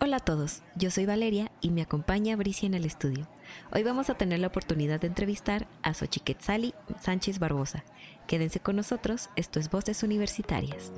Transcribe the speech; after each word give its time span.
Hola 0.00 0.18
a 0.18 0.20
todos, 0.20 0.62
yo 0.76 0.92
soy 0.92 1.06
Valeria 1.06 1.50
y 1.60 1.70
me 1.70 1.82
acompaña 1.82 2.36
Bricia 2.36 2.68
en 2.68 2.74
el 2.74 2.84
estudio. 2.84 3.26
Hoy 3.72 3.82
vamos 3.82 4.10
a 4.10 4.14
tener 4.14 4.38
la 4.38 4.46
oportunidad 4.46 5.00
de 5.00 5.08
entrevistar 5.08 5.66
a 5.82 5.92
Xochiquetzali 5.92 6.72
Sánchez 7.00 7.40
Barbosa. 7.40 7.82
Quédense 8.28 8.60
con 8.60 8.76
nosotros, 8.76 9.28
esto 9.34 9.58
es 9.58 9.70
Voces 9.70 10.04
Universitarias. 10.04 10.92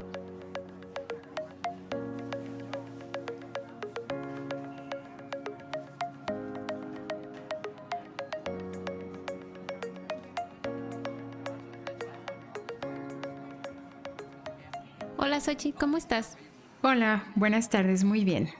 Hola 15.16 15.40
Xochi, 15.40 15.72
¿cómo 15.72 15.96
estás? 15.96 16.36
Hola, 16.82 17.24
buenas 17.34 17.70
tardes, 17.70 18.04
muy 18.04 18.26
bien. 18.26 18.50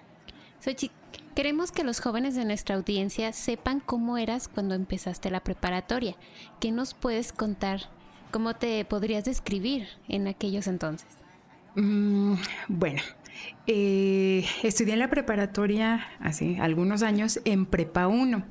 Xochi, 0.62 0.90
queremos 1.34 1.73
que 1.73 1.84
los 1.84 2.00
jóvenes 2.00 2.34
de 2.34 2.45
nuestra 2.45 2.77
audiencia 2.77 3.32
sepan 3.32 3.80
cómo 3.80 4.19
eras 4.19 4.46
cuando 4.46 4.74
empezaste 4.74 5.30
la 5.30 5.41
preparatoria. 5.41 6.16
¿Qué 6.60 6.70
nos 6.70 6.92
puedes 6.92 7.33
contar? 7.33 7.80
¿Cómo 8.30 8.55
te 8.55 8.84
podrías 8.84 9.24
describir 9.24 9.88
en 10.06 10.28
aquellos 10.28 10.66
entonces? 10.66 11.09
Mm, 11.77 12.34
bueno, 12.69 13.00
eh, 13.66 14.45
estudié 14.62 14.92
en 14.92 14.98
la 14.98 15.09
preparatoria 15.09 16.06
hace 16.20 16.59
algunos 16.61 17.02
años 17.02 17.41
en 17.47 17.64
Prepa 17.64 18.06
1. 18.06 18.45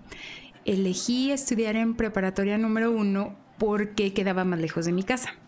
Elegí 0.66 1.32
estudiar 1.32 1.76
en 1.76 1.96
preparatoria 1.96 2.58
número 2.58 2.92
1 2.92 3.38
porque 3.60 4.14
quedaba 4.14 4.46
más 4.46 4.60
lejos 4.60 4.86
de 4.86 4.94
mi 4.94 5.04
casa 5.04 5.39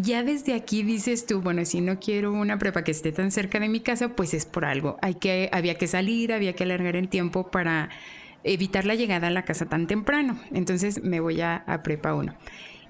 ya 0.00 0.22
desde 0.22 0.54
aquí 0.54 0.82
dices 0.82 1.26
tú, 1.26 1.40
bueno, 1.40 1.64
si 1.64 1.80
no 1.80 1.98
quiero 1.98 2.32
una 2.32 2.58
prepa 2.58 2.84
que 2.84 2.90
esté 2.90 3.12
tan 3.12 3.30
cerca 3.30 3.58
de 3.60 3.68
mi 3.68 3.80
casa, 3.80 4.10
pues 4.14 4.34
es 4.34 4.46
por 4.46 4.64
algo. 4.64 4.96
Hay 5.02 5.14
que, 5.14 5.48
había 5.52 5.76
que 5.76 5.86
salir, 5.86 6.32
había 6.32 6.54
que 6.54 6.64
alargar 6.64 6.96
el 6.96 7.08
tiempo 7.08 7.50
para 7.50 7.90
evitar 8.44 8.86
la 8.86 8.94
llegada 8.94 9.28
a 9.28 9.30
la 9.30 9.44
casa 9.44 9.66
tan 9.66 9.86
temprano. 9.86 10.40
Entonces 10.52 11.02
me 11.02 11.20
voy 11.20 11.40
a, 11.40 11.64
prepa 11.82 12.14
1. 12.14 12.34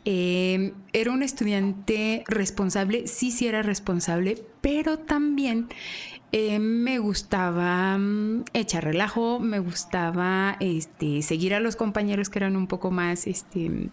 Em, 0.04 0.72
era 0.92 1.10
un 1.10 1.22
estudiante 1.22 2.24
responsable, 2.28 3.06
sí, 3.06 3.30
sí 3.30 3.46
era 3.46 3.62
responsable, 3.62 4.42
pero 4.60 4.98
también 4.98 5.68
em, 6.32 6.62
me 6.62 6.98
gustaba 6.98 7.98
mm, 7.98 8.44
echar 8.54 8.84
relajo, 8.84 9.40
me 9.40 9.58
gustaba 9.58 10.56
este, 10.60 11.22
seguir 11.22 11.54
a 11.54 11.60
los 11.60 11.76
compañeros 11.76 12.30
que 12.30 12.38
eran 12.38 12.56
un 12.56 12.68
poco 12.68 12.90
más, 12.90 13.26
este, 13.26 13.90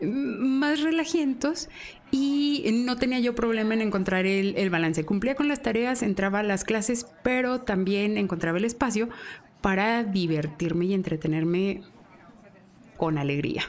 más 0.00 0.80
relajientos 0.82 1.68
y 2.10 2.64
no 2.72 2.96
tenía 2.96 3.18
yo 3.18 3.34
problema 3.34 3.74
en 3.74 3.82
encontrar 3.82 4.26
el, 4.26 4.70
balance. 4.70 5.04
Cumplía 5.04 5.34
con 5.34 5.48
las 5.48 5.62
tareas, 5.62 6.02
entraba 6.02 6.40
a 6.40 6.42
las 6.42 6.64
clases, 6.64 7.06
pero 7.22 7.60
también 7.60 8.16
encontraba 8.16 8.58
el 8.58 8.64
espacio 8.64 9.08
para 9.60 10.04
divertirme 10.04 10.86
y 10.86 10.94
entretenerme 10.94 11.82
con 12.96 13.18
alegría. 13.18 13.64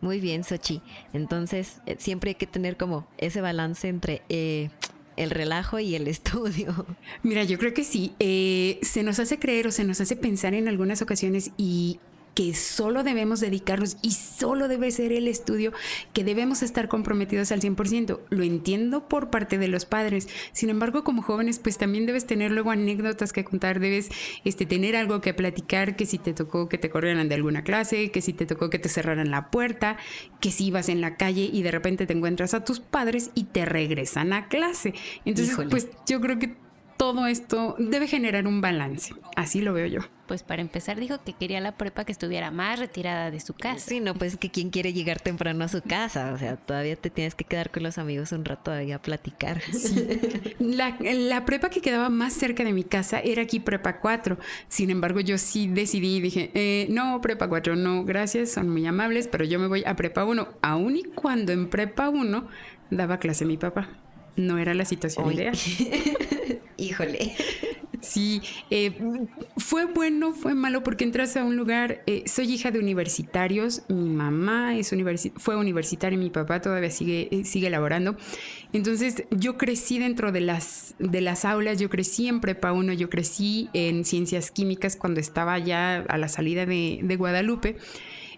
Muy 0.00 0.18
bien, 0.18 0.42
Sochi. 0.42 0.82
Entonces, 1.12 1.80
eh, 1.86 1.96
siempre 1.98 2.30
hay 2.30 2.34
que 2.34 2.48
tener 2.48 2.76
como 2.76 3.06
ese 3.18 3.40
balance 3.40 3.86
entre 3.86 4.22
eh, 4.28 4.70
el 5.16 5.30
relajo 5.30 5.78
y 5.78 5.94
el 5.94 6.08
estudio. 6.08 6.86
Mira, 7.22 7.44
yo 7.44 7.56
creo 7.58 7.72
que 7.72 7.84
sí. 7.84 8.12
Eh, 8.18 8.80
se 8.82 9.04
nos 9.04 9.20
hace 9.20 9.38
creer 9.38 9.68
o 9.68 9.70
se 9.70 9.84
nos 9.84 10.00
hace 10.00 10.16
pensar 10.16 10.54
en 10.54 10.66
algunas 10.66 11.02
ocasiones 11.02 11.52
y 11.56 12.00
que 12.34 12.54
solo 12.54 13.02
debemos 13.02 13.40
dedicarnos 13.40 13.96
y 14.02 14.12
solo 14.12 14.68
debe 14.68 14.90
ser 14.90 15.12
el 15.12 15.28
estudio, 15.28 15.72
que 16.12 16.24
debemos 16.24 16.62
estar 16.62 16.88
comprometidos 16.88 17.52
al 17.52 17.60
100%. 17.60 18.20
Lo 18.30 18.42
entiendo 18.42 19.08
por 19.08 19.30
parte 19.30 19.58
de 19.58 19.68
los 19.68 19.84
padres. 19.84 20.28
Sin 20.52 20.70
embargo, 20.70 21.04
como 21.04 21.22
jóvenes, 21.22 21.58
pues 21.58 21.78
también 21.78 22.06
debes 22.06 22.26
tener 22.26 22.50
luego 22.50 22.70
anécdotas 22.70 23.32
que 23.32 23.44
contar, 23.44 23.80
debes 23.80 24.08
este, 24.44 24.66
tener 24.66 24.96
algo 24.96 25.20
que 25.20 25.34
platicar, 25.34 25.96
que 25.96 26.06
si 26.06 26.18
te 26.18 26.32
tocó 26.32 26.68
que 26.68 26.78
te 26.78 26.90
corrieran 26.90 27.28
de 27.28 27.34
alguna 27.34 27.64
clase, 27.64 28.10
que 28.10 28.22
si 28.22 28.32
te 28.32 28.46
tocó 28.46 28.70
que 28.70 28.78
te 28.78 28.88
cerraran 28.88 29.30
la 29.30 29.50
puerta, 29.50 29.96
que 30.40 30.50
si 30.50 30.66
ibas 30.66 30.88
en 30.88 31.00
la 31.00 31.16
calle 31.16 31.50
y 31.52 31.62
de 31.62 31.70
repente 31.70 32.06
te 32.06 32.12
encuentras 32.12 32.54
a 32.54 32.64
tus 32.64 32.80
padres 32.80 33.30
y 33.34 33.44
te 33.44 33.64
regresan 33.64 34.32
a 34.32 34.48
clase. 34.48 34.94
Entonces, 35.24 35.56
pues 35.68 35.88
yo 36.06 36.20
creo 36.20 36.38
que 36.38 36.56
todo 36.96 37.26
esto 37.26 37.76
debe 37.78 38.06
generar 38.06 38.46
un 38.46 38.60
balance. 38.60 39.14
Así 39.36 39.60
lo 39.60 39.72
veo 39.72 39.86
yo. 39.86 40.00
Pues 40.26 40.42
para 40.42 40.62
empezar 40.62 40.98
dijo 40.98 41.22
que 41.24 41.32
quería 41.34 41.60
la 41.60 41.76
prepa 41.76 42.04
que 42.04 42.12
estuviera 42.12 42.50
más 42.50 42.78
retirada 42.78 43.30
de 43.30 43.40
su 43.40 43.54
casa. 43.54 43.86
Sí, 43.86 44.00
no, 44.00 44.14
pues 44.14 44.36
que 44.36 44.50
quien 44.50 44.70
quiere 44.70 44.92
llegar 44.92 45.20
temprano 45.20 45.64
a 45.64 45.68
su 45.68 45.82
casa, 45.82 46.32
o 46.32 46.38
sea, 46.38 46.56
todavía 46.56 46.96
te 46.96 47.10
tienes 47.10 47.34
que 47.34 47.44
quedar 47.44 47.70
con 47.70 47.82
los 47.82 47.98
amigos 47.98 48.32
un 48.32 48.44
rato 48.44 48.70
ahí 48.70 48.92
a 48.92 48.98
platicar. 48.98 49.60
La, 50.58 51.44
prepa 51.44 51.68
que 51.70 51.80
quedaba 51.80 52.08
más 52.08 52.32
cerca 52.32 52.64
de 52.64 52.72
mi 52.72 52.84
casa 52.84 53.20
era 53.20 53.42
aquí 53.42 53.60
prepa 53.60 54.00
4. 54.00 54.38
Sin 54.68 54.90
embargo, 54.90 55.20
yo 55.20 55.36
sí 55.38 55.66
decidí 55.66 56.16
y 56.16 56.20
dije, 56.20 56.50
eh, 56.54 56.86
no, 56.88 57.20
prepa 57.20 57.48
4, 57.48 57.76
no, 57.76 58.04
gracias, 58.04 58.52
son 58.52 58.68
muy 58.68 58.86
amables, 58.86 59.28
pero 59.28 59.44
yo 59.44 59.58
me 59.58 59.66
voy 59.66 59.82
a 59.84 59.96
prepa 59.96 60.24
1, 60.24 60.48
aun 60.62 60.96
y 60.96 61.02
cuando 61.02 61.52
en 61.52 61.68
prepa 61.68 62.08
1 62.08 62.48
daba 62.90 63.18
clase 63.18 63.44
mi 63.44 63.56
papá. 63.56 63.88
No 64.36 64.58
era 64.58 64.72
la 64.72 64.84
situación 64.84 65.30
ideal. 65.32 65.56
Híjole. 66.82 67.34
Sí, 68.00 68.42
eh, 68.70 68.92
fue 69.56 69.84
bueno, 69.84 70.34
fue 70.34 70.54
malo 70.54 70.82
porque 70.82 71.04
entras 71.04 71.36
a 71.36 71.44
un 71.44 71.56
lugar, 71.56 72.02
eh, 72.06 72.24
soy 72.26 72.52
hija 72.52 72.72
de 72.72 72.80
universitarios, 72.80 73.82
mi 73.88 74.08
mamá 74.08 74.76
es 74.76 74.92
fue 75.36 75.54
universitaria, 75.54 76.18
mi 76.18 76.28
papá 76.28 76.60
todavía 76.60 76.90
sigue, 76.90 77.28
eh, 77.30 77.44
sigue 77.44 77.70
laborando. 77.70 78.16
Entonces 78.72 79.22
yo 79.30 79.56
crecí 79.56 80.00
dentro 80.00 80.32
de 80.32 80.40
las, 80.40 80.96
de 80.98 81.20
las 81.20 81.44
aulas, 81.44 81.78
yo 81.78 81.88
crecí 81.88 82.26
en 82.26 82.40
Prepa 82.40 82.72
1, 82.72 82.92
yo 82.94 83.08
crecí 83.08 83.68
en 83.72 84.04
ciencias 84.04 84.50
químicas 84.50 84.96
cuando 84.96 85.20
estaba 85.20 85.56
ya 85.60 85.98
a 86.08 86.18
la 86.18 86.26
salida 86.26 86.66
de, 86.66 86.98
de 87.04 87.16
Guadalupe. 87.16 87.76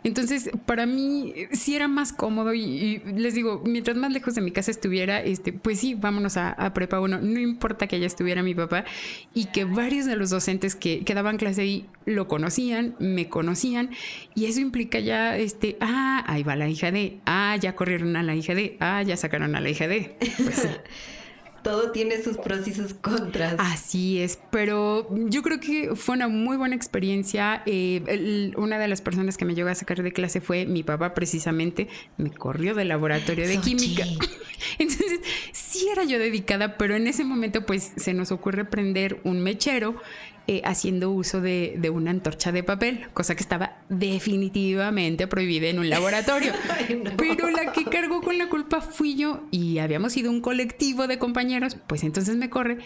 Entonces, 0.04 0.50
para 0.66 0.84
mí 0.84 1.32
sí 1.52 1.74
era 1.74 1.88
más 1.88 2.12
cómodo 2.12 2.52
y, 2.52 3.02
les 3.16 3.34
digo, 3.34 3.62
mientras 3.64 3.96
más 3.96 4.12
lejos 4.12 4.34
de 4.34 4.42
mi 4.42 4.50
casa 4.50 4.70
estuviera, 4.70 5.22
este, 5.22 5.54
pues 5.54 5.80
sí, 5.80 5.94
vámonos 5.94 6.36
a, 6.36 6.72
prepa 6.74 7.00
uno. 7.00 7.20
No 7.22 7.40
importa 7.40 7.86
que 7.86 7.96
allá 7.96 8.06
estuviera 8.06 8.42
mi 8.42 8.54
papá 8.54 8.84
y 9.32 9.46
que 9.46 9.64
varios 9.64 10.04
de 10.04 10.16
los 10.16 10.28
docentes 10.28 10.76
que, 10.76 11.04
que 11.04 11.14
daban 11.14 11.38
clase 11.38 11.62
ahí 11.62 11.86
lo 12.04 12.28
conocían, 12.28 12.94
me 12.98 13.30
conocían 13.30 13.90
y 14.34 14.44
eso 14.44 14.60
implica 14.60 15.00
ya, 15.00 15.38
este, 15.38 15.78
ah, 15.80 16.22
ahí 16.26 16.42
va 16.42 16.54
la 16.54 16.68
hija 16.68 16.92
de, 16.92 17.18
ah, 17.24 17.56
ya 17.58 17.74
corrieron 17.74 18.14
a 18.16 18.22
la 18.22 18.34
hija 18.34 18.54
de, 18.54 18.76
ah, 18.80 19.02
ya 19.02 19.16
sacaron 19.16 19.56
a 19.56 19.60
la 19.60 19.70
hija 19.70 19.88
de. 19.88 20.16
Pues 20.18 20.56
sí. 20.56 20.68
todo 21.64 21.90
tiene 21.90 22.22
sus 22.22 22.36
pros 22.36 22.68
y 22.68 22.74
sus 22.74 22.94
contras. 22.94 23.56
Así 23.58 24.20
es, 24.20 24.38
pero 24.50 25.08
yo 25.28 25.42
creo 25.42 25.58
que 25.58 25.96
fue 25.96 26.14
una 26.14 26.28
muy 26.28 26.56
buena 26.56 26.76
experiencia. 26.76 27.62
Eh, 27.66 28.52
una 28.56 28.78
de 28.78 28.86
las 28.86 29.00
personas 29.00 29.36
que 29.36 29.44
me 29.44 29.56
llegó 29.56 29.70
a 29.70 29.74
sacar 29.74 30.02
de 30.02 30.12
clase 30.12 30.40
fue 30.40 30.66
mi 30.66 30.84
papá, 30.84 31.14
precisamente. 31.14 31.88
Me 32.18 32.30
corrió 32.30 32.74
del 32.74 32.88
laboratorio 32.88 33.48
de 33.48 33.58
química. 33.58 34.04
Entonces, 34.78 35.20
sí 35.52 35.88
era 35.90 36.04
yo 36.04 36.18
dedicada, 36.18 36.76
pero 36.76 36.94
en 36.94 37.06
ese 37.06 37.24
momento, 37.24 37.66
pues 37.66 37.92
se 37.96 38.12
nos 38.12 38.30
ocurre 38.30 38.64
prender 38.64 39.20
un 39.24 39.40
mechero 39.42 39.96
eh, 40.46 40.60
haciendo 40.64 41.10
uso 41.10 41.40
de, 41.40 41.90
una 41.90 42.10
antorcha 42.10 42.52
de 42.52 42.62
papel, 42.62 43.06
cosa 43.14 43.34
que 43.34 43.42
estaba 43.42 43.78
definitivamente 43.88 45.26
prohibida 45.26 45.68
en 45.68 45.78
un 45.78 45.88
laboratorio. 45.88 46.52
Pero 47.16 47.50
la 47.50 47.72
que 47.72 47.84
cargó 47.84 48.20
con 48.20 48.36
la 48.36 48.50
culpa 48.50 48.82
fui 48.82 49.14
yo 49.16 49.42
y 49.50 49.78
habíamos 49.78 50.12
sido 50.12 50.30
un 50.30 50.42
colectivo 50.42 51.06
de 51.06 51.18
compañeros, 51.18 51.78
pues 51.86 52.04
entonces 52.04 52.36
me 52.36 52.50
corre. 52.50 52.76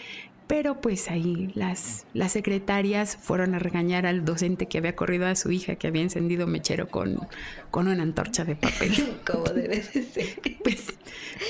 Pero 0.47 0.79
pues 0.79 1.11
ahí 1.11 1.51
las, 1.53 2.05
las 2.13 2.31
secretarias 2.31 3.17
fueron 3.17 3.53
a 3.53 3.59
regañar 3.59 4.05
al 4.05 4.23
docente 4.23 4.67
que 4.67 4.77
había 4.77 4.95
corrido 4.95 5.27
a 5.27 5.35
su 5.35 5.51
hija 5.51 5.75
que 5.75 5.87
había 5.87 6.01
encendido 6.01 6.47
mechero 6.47 6.87
con, 6.87 7.27
con 7.71 7.89
una 7.89 8.03
antorcha 8.03 8.45
de 8.45 8.55
papel. 8.55 9.17
Como 9.29 9.43
debe 9.43 9.81
de 9.81 10.01
ser. 10.01 10.39
Pues 10.63 10.95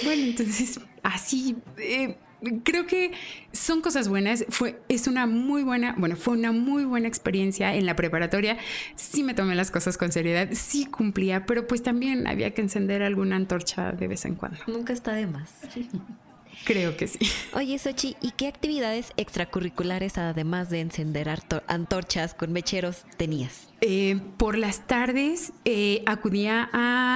bueno, 0.03 0.23
entonces 0.23 0.79
así... 1.03 1.55
Eh, 1.77 2.17
creo 2.63 2.85
que 2.85 3.11
son 3.51 3.81
cosas 3.81 4.07
buenas. 4.07 4.45
Fue, 4.49 4.81
es 4.89 5.07
una 5.07 5.27
muy 5.27 5.63
buena, 5.63 5.95
bueno, 5.97 6.15
fue 6.15 6.33
una 6.33 6.51
muy 6.51 6.85
buena 6.85 7.07
experiencia 7.07 7.75
en 7.75 7.85
la 7.85 7.95
preparatoria. 7.95 8.57
Sí 8.95 9.23
me 9.23 9.33
tomé 9.33 9.55
las 9.55 9.71
cosas 9.71 9.97
con 9.97 10.11
seriedad, 10.11 10.49
sí 10.51 10.85
cumplía, 10.85 11.45
pero 11.45 11.67
pues 11.67 11.83
también 11.83 12.27
había 12.27 12.53
que 12.53 12.61
encender 12.61 13.03
alguna 13.03 13.35
antorcha 13.35 13.91
de 13.91 14.07
vez 14.07 14.25
en 14.25 14.35
cuando. 14.35 14.59
Nunca 14.67 14.93
está 14.93 15.13
de 15.13 15.27
más. 15.27 15.51
Creo 16.65 16.97
que 16.97 17.07
sí. 17.07 17.19
Oye, 17.53 17.79
Sochi, 17.79 18.15
¿y 18.21 18.31
qué 18.31 18.47
actividades 18.47 19.13
extracurriculares, 19.17 20.17
además 20.17 20.69
de 20.69 20.81
encender 20.81 21.29
antorchas 21.67 22.33
con 22.33 22.51
mecheros, 22.51 23.05
tenías? 23.17 23.68
Eh, 23.81 24.19
por 24.37 24.57
las 24.57 24.87
tardes 24.87 25.53
eh, 25.63 26.03
acudía 26.05 26.69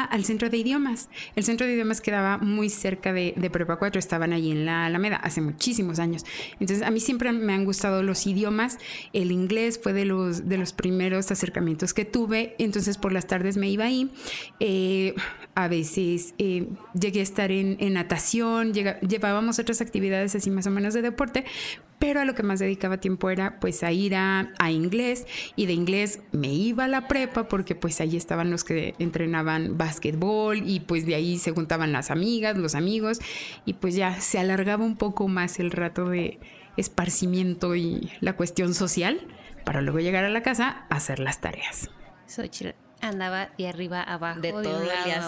al 0.10 0.24
centro 0.24 0.50
de 0.50 0.58
idiomas. 0.58 1.10
El 1.36 1.44
centro 1.44 1.68
de 1.68 1.74
idiomas 1.74 2.00
quedaba 2.00 2.38
muy 2.38 2.70
cerca 2.70 3.12
de, 3.12 3.34
de, 3.36 3.50
Prepa 3.50 3.78
4, 3.78 4.00
estaban 4.00 4.32
allí 4.34 4.52
en 4.52 4.66
la 4.66 4.86
Alameda 4.86 5.18
hace 5.18 5.42
muchísimos 5.42 6.00
años. 6.00 6.26
Entonces, 6.60 6.82
a 6.86 6.92
mí 6.92 7.00
siempre 7.00 7.32
me 7.34 7.54
han 7.54 7.66
gustado 7.66 8.02
los 8.04 8.26
idiomas. 8.28 8.78
El 9.12 9.32
inglés 9.32 9.80
fue 9.82 9.94
de 9.94 10.06
los, 10.06 10.42
primeros 10.74 11.32
acercamientos 11.32 11.94
que 11.94 12.06
tuve. 12.06 12.56
Entonces, 12.60 12.98
por 12.98 13.12
las 13.12 13.28
tardes 13.28 13.58
me 13.58 13.70
iba 13.70 13.86
ahí. 13.86 14.12
Eh, 14.60 15.16
a 15.56 15.68
veces 15.68 16.34
llegué 16.38 17.20
a 17.20 17.24
estar 17.24 17.52
en, 17.52 17.78
natación, 17.94 18.74
llevaba 18.74 19.00
realizábamos 19.34 19.60
otras 19.60 19.82
actividades 19.82 20.36
así 20.36 20.50
más 20.50 20.68
o 20.68 20.72
menos 20.72 20.94
de 20.94 21.02
deporte, 21.02 21.46
pero 22.04 22.20
a 22.20 22.26
lo 22.26 22.36
que 22.36 22.44
más 22.44 22.60
dedicaba 22.60 22.98
tiempo 22.98 23.30
era 23.30 23.62
pues 23.62 23.82
a 23.82 23.94
ir 23.94 24.14
a, 24.14 24.52
a, 24.60 24.72
inglés 24.72 25.26
y 25.56 25.68
de 25.68 25.72
inglés 25.72 26.20
me 26.34 26.50
iba 26.50 26.84
a 26.84 26.90
la 26.90 27.08
prepa 27.08 27.48
porque 27.48 27.76
pues 27.76 28.02
ahí 28.02 28.18
estaban 28.18 28.52
los 28.52 28.66
que 28.66 28.94
entrenaban 29.00 29.78
básquetbol 29.78 30.70
y 30.70 30.82
pues 30.82 31.06
de 31.06 31.16
ahí 31.16 31.38
se 31.38 31.52
juntaban 31.52 31.94
las 31.94 32.12
amigas, 32.12 32.58
los 32.58 32.76
amigos 32.76 33.22
y 33.64 33.76
pues 33.76 33.96
ya 33.96 34.20
se 34.20 34.38
alargaba 34.38 34.84
un 34.84 34.98
poco 34.98 35.30
más 35.30 35.62
el 35.62 35.72
rato 35.72 36.10
de 36.10 36.42
esparcimiento 36.76 37.74
y 37.74 38.12
la 38.20 38.36
cuestión 38.36 38.74
social 38.74 39.26
para 39.64 39.80
luego 39.80 40.00
llegar 40.00 40.26
a 40.26 40.30
la 40.30 40.44
casa 40.44 40.86
a 40.90 40.98
hacer 40.98 41.20
las 41.20 41.40
tareas 41.40 41.90
andaba 43.04 43.50
de 43.58 43.68
arriba 43.68 44.02
abajo 44.02 44.40
de, 44.40 44.52
todo 44.52 44.82
el 44.82 44.88
día 45.06 45.22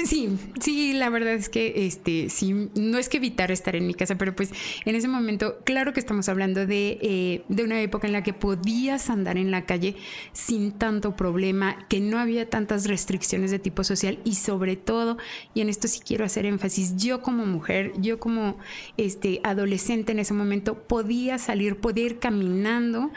sí 0.04 0.38
sí 0.60 0.92
la 0.92 1.10
verdad 1.10 1.34
es 1.34 1.48
que 1.48 1.86
este 1.86 2.30
sí 2.30 2.70
no 2.74 2.98
es 2.98 3.08
que 3.08 3.18
evitar 3.18 3.50
estar 3.50 3.76
en 3.76 3.86
mi 3.86 3.94
casa 3.94 4.16
pero 4.16 4.34
pues 4.34 4.50
en 4.84 4.94
ese 4.94 5.08
momento 5.08 5.58
claro 5.64 5.92
que 5.92 6.00
estamos 6.00 6.28
hablando 6.28 6.66
de, 6.66 6.98
eh, 7.02 7.44
de 7.48 7.64
una 7.64 7.80
época 7.80 8.06
en 8.06 8.12
la 8.12 8.22
que 8.22 8.32
podías 8.32 9.10
andar 9.10 9.36
en 9.36 9.50
la 9.50 9.66
calle 9.66 9.96
sin 10.32 10.72
tanto 10.72 11.16
problema 11.16 11.76
que 11.88 12.00
no 12.00 12.18
había 12.18 12.48
tantas 12.48 12.86
restricciones 12.86 13.50
de 13.50 13.58
tipo 13.58 13.84
social 13.84 14.18
y 14.24 14.36
sobre 14.36 14.76
todo 14.76 15.18
y 15.54 15.60
en 15.60 15.68
esto 15.68 15.88
sí 15.88 16.00
quiero 16.00 16.24
hacer 16.24 16.46
énfasis 16.46 16.96
yo 16.96 17.22
como 17.22 17.46
mujer 17.46 17.92
yo 17.98 18.18
como 18.18 18.58
este 18.96 19.40
adolescente 19.42 20.12
en 20.12 20.20
ese 20.20 20.34
momento 20.34 20.82
podía 20.82 21.38
salir 21.38 21.76
podía 21.76 22.06
ir 22.06 22.18
caminando 22.18 23.10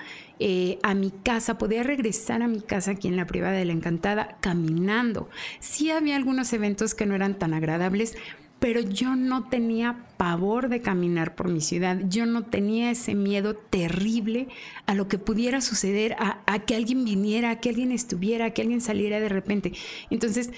eh, 0.45 0.77
a 0.83 0.93
mi 0.93 1.09
casa, 1.09 1.57
podía 1.57 1.83
regresar 1.83 2.41
a 2.41 2.49
mi 2.49 2.59
casa 2.59 2.91
aquí 2.91 3.07
en 3.07 3.15
la 3.15 3.25
privada 3.25 3.53
de 3.53 3.63
la 3.63 3.71
Encantada 3.71 4.35
caminando. 4.41 5.29
Sí 5.61 5.89
había 5.89 6.17
algunos 6.17 6.51
eventos 6.51 6.95
que 6.95 7.05
no 7.05 7.15
eran 7.15 7.39
tan 7.39 7.53
agradables, 7.53 8.17
pero 8.59 8.81
yo 8.81 9.15
no 9.15 9.47
tenía 9.47 10.05
pavor 10.17 10.67
de 10.67 10.81
caminar 10.81 11.35
por 11.35 11.47
mi 11.47 11.61
ciudad, 11.61 11.97
yo 12.09 12.25
no 12.25 12.43
tenía 12.43 12.91
ese 12.91 13.15
miedo 13.15 13.55
terrible 13.55 14.49
a 14.85 14.95
lo 14.95 15.07
que 15.07 15.17
pudiera 15.17 15.61
suceder, 15.61 16.17
a, 16.19 16.59
que 16.65 16.75
alguien 16.75 17.05
viniera, 17.05 17.51
a 17.51 17.59
que 17.61 17.69
alguien 17.69 17.93
estuviera, 17.93 18.47
a 18.47 18.49
que 18.49 18.63
alguien 18.63 18.81
saliera 18.81 19.21
de 19.21 19.29
repente. 19.29 19.71
Entonces, 20.09 20.51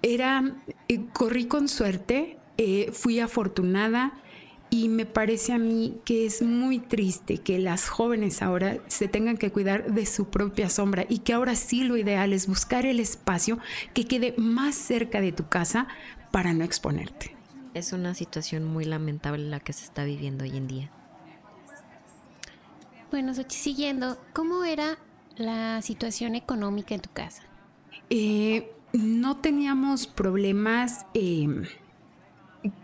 era, 0.00 0.56
eh, 0.88 1.00
corrí 1.12 1.44
con 1.44 1.68
suerte, 1.68 2.38
eh, 2.56 2.88
fui 2.92 3.20
afortunada, 3.20 4.21
y 4.72 4.88
me 4.88 5.04
parece 5.04 5.52
a 5.52 5.58
mí 5.58 6.00
que 6.06 6.24
es 6.24 6.40
muy 6.40 6.78
triste 6.78 7.36
que 7.36 7.58
las 7.58 7.90
jóvenes 7.90 8.40
ahora 8.40 8.78
se 8.86 9.06
tengan 9.06 9.36
que 9.36 9.52
cuidar 9.52 9.92
de 9.92 10.06
su 10.06 10.30
propia 10.30 10.70
sombra 10.70 11.04
y 11.10 11.18
que 11.18 11.34
ahora 11.34 11.56
sí 11.56 11.84
lo 11.84 11.98
ideal 11.98 12.32
es 12.32 12.46
buscar 12.46 12.86
el 12.86 12.98
espacio 12.98 13.58
que 13.92 14.06
quede 14.06 14.34
más 14.38 14.74
cerca 14.74 15.20
de 15.20 15.30
tu 15.30 15.46
casa 15.46 15.88
para 16.30 16.54
no 16.54 16.64
exponerte. 16.64 17.36
Es 17.74 17.92
una 17.92 18.14
situación 18.14 18.64
muy 18.64 18.86
lamentable 18.86 19.46
la 19.46 19.60
que 19.60 19.74
se 19.74 19.84
está 19.84 20.04
viviendo 20.04 20.44
hoy 20.44 20.56
en 20.56 20.68
día. 20.68 20.90
Bueno, 23.10 23.34
Sochi, 23.34 23.58
siguiendo, 23.58 24.16
¿cómo 24.32 24.64
era 24.64 24.96
la 25.36 25.82
situación 25.82 26.34
económica 26.34 26.94
en 26.94 27.02
tu 27.02 27.10
casa? 27.10 27.42
Eh, 28.08 28.72
no 28.94 29.36
teníamos 29.36 30.06
problemas. 30.06 31.04
Eh, 31.12 31.68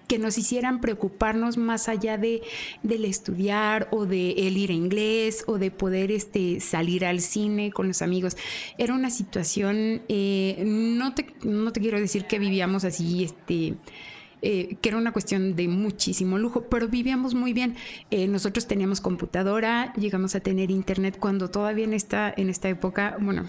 que 0.06 0.18
nos 0.18 0.38
hicieran 0.38 0.80
preocuparnos 0.80 1.56
más 1.56 1.88
allá 1.88 2.18
de 2.18 2.42
del 2.82 3.04
estudiar 3.04 3.88
o 3.92 4.06
de 4.06 4.30
el 4.32 4.56
ir 4.56 4.70
a 4.70 4.74
inglés 4.74 5.44
o 5.46 5.58
de 5.58 5.70
poder 5.70 6.10
este 6.10 6.60
salir 6.60 7.04
al 7.04 7.20
cine 7.20 7.70
con 7.70 7.88
los 7.88 8.02
amigos 8.02 8.36
era 8.78 8.94
una 8.94 9.10
situación 9.10 10.02
eh, 10.08 10.62
no 10.64 11.14
te 11.14 11.26
no 11.44 11.72
te 11.72 11.80
quiero 11.80 12.00
decir 12.00 12.24
que 12.24 12.38
vivíamos 12.38 12.84
así 12.84 13.24
este 13.24 13.74
eh, 14.40 14.76
que 14.80 14.90
era 14.90 14.98
una 14.98 15.12
cuestión 15.12 15.56
de 15.56 15.66
muchísimo 15.66 16.38
lujo, 16.38 16.62
pero 16.68 16.86
vivíamos 16.86 17.34
muy 17.34 17.52
bien. 17.52 17.74
Eh, 18.12 18.28
nosotros 18.28 18.68
teníamos 18.68 19.00
computadora, 19.00 19.92
llegamos 19.94 20.36
a 20.36 20.40
tener 20.40 20.70
internet 20.70 21.16
cuando 21.18 21.50
todavía 21.50 21.84
en 21.84 21.92
esta, 21.92 22.32
en 22.36 22.48
esta 22.48 22.68
época, 22.68 23.16
bueno, 23.20 23.48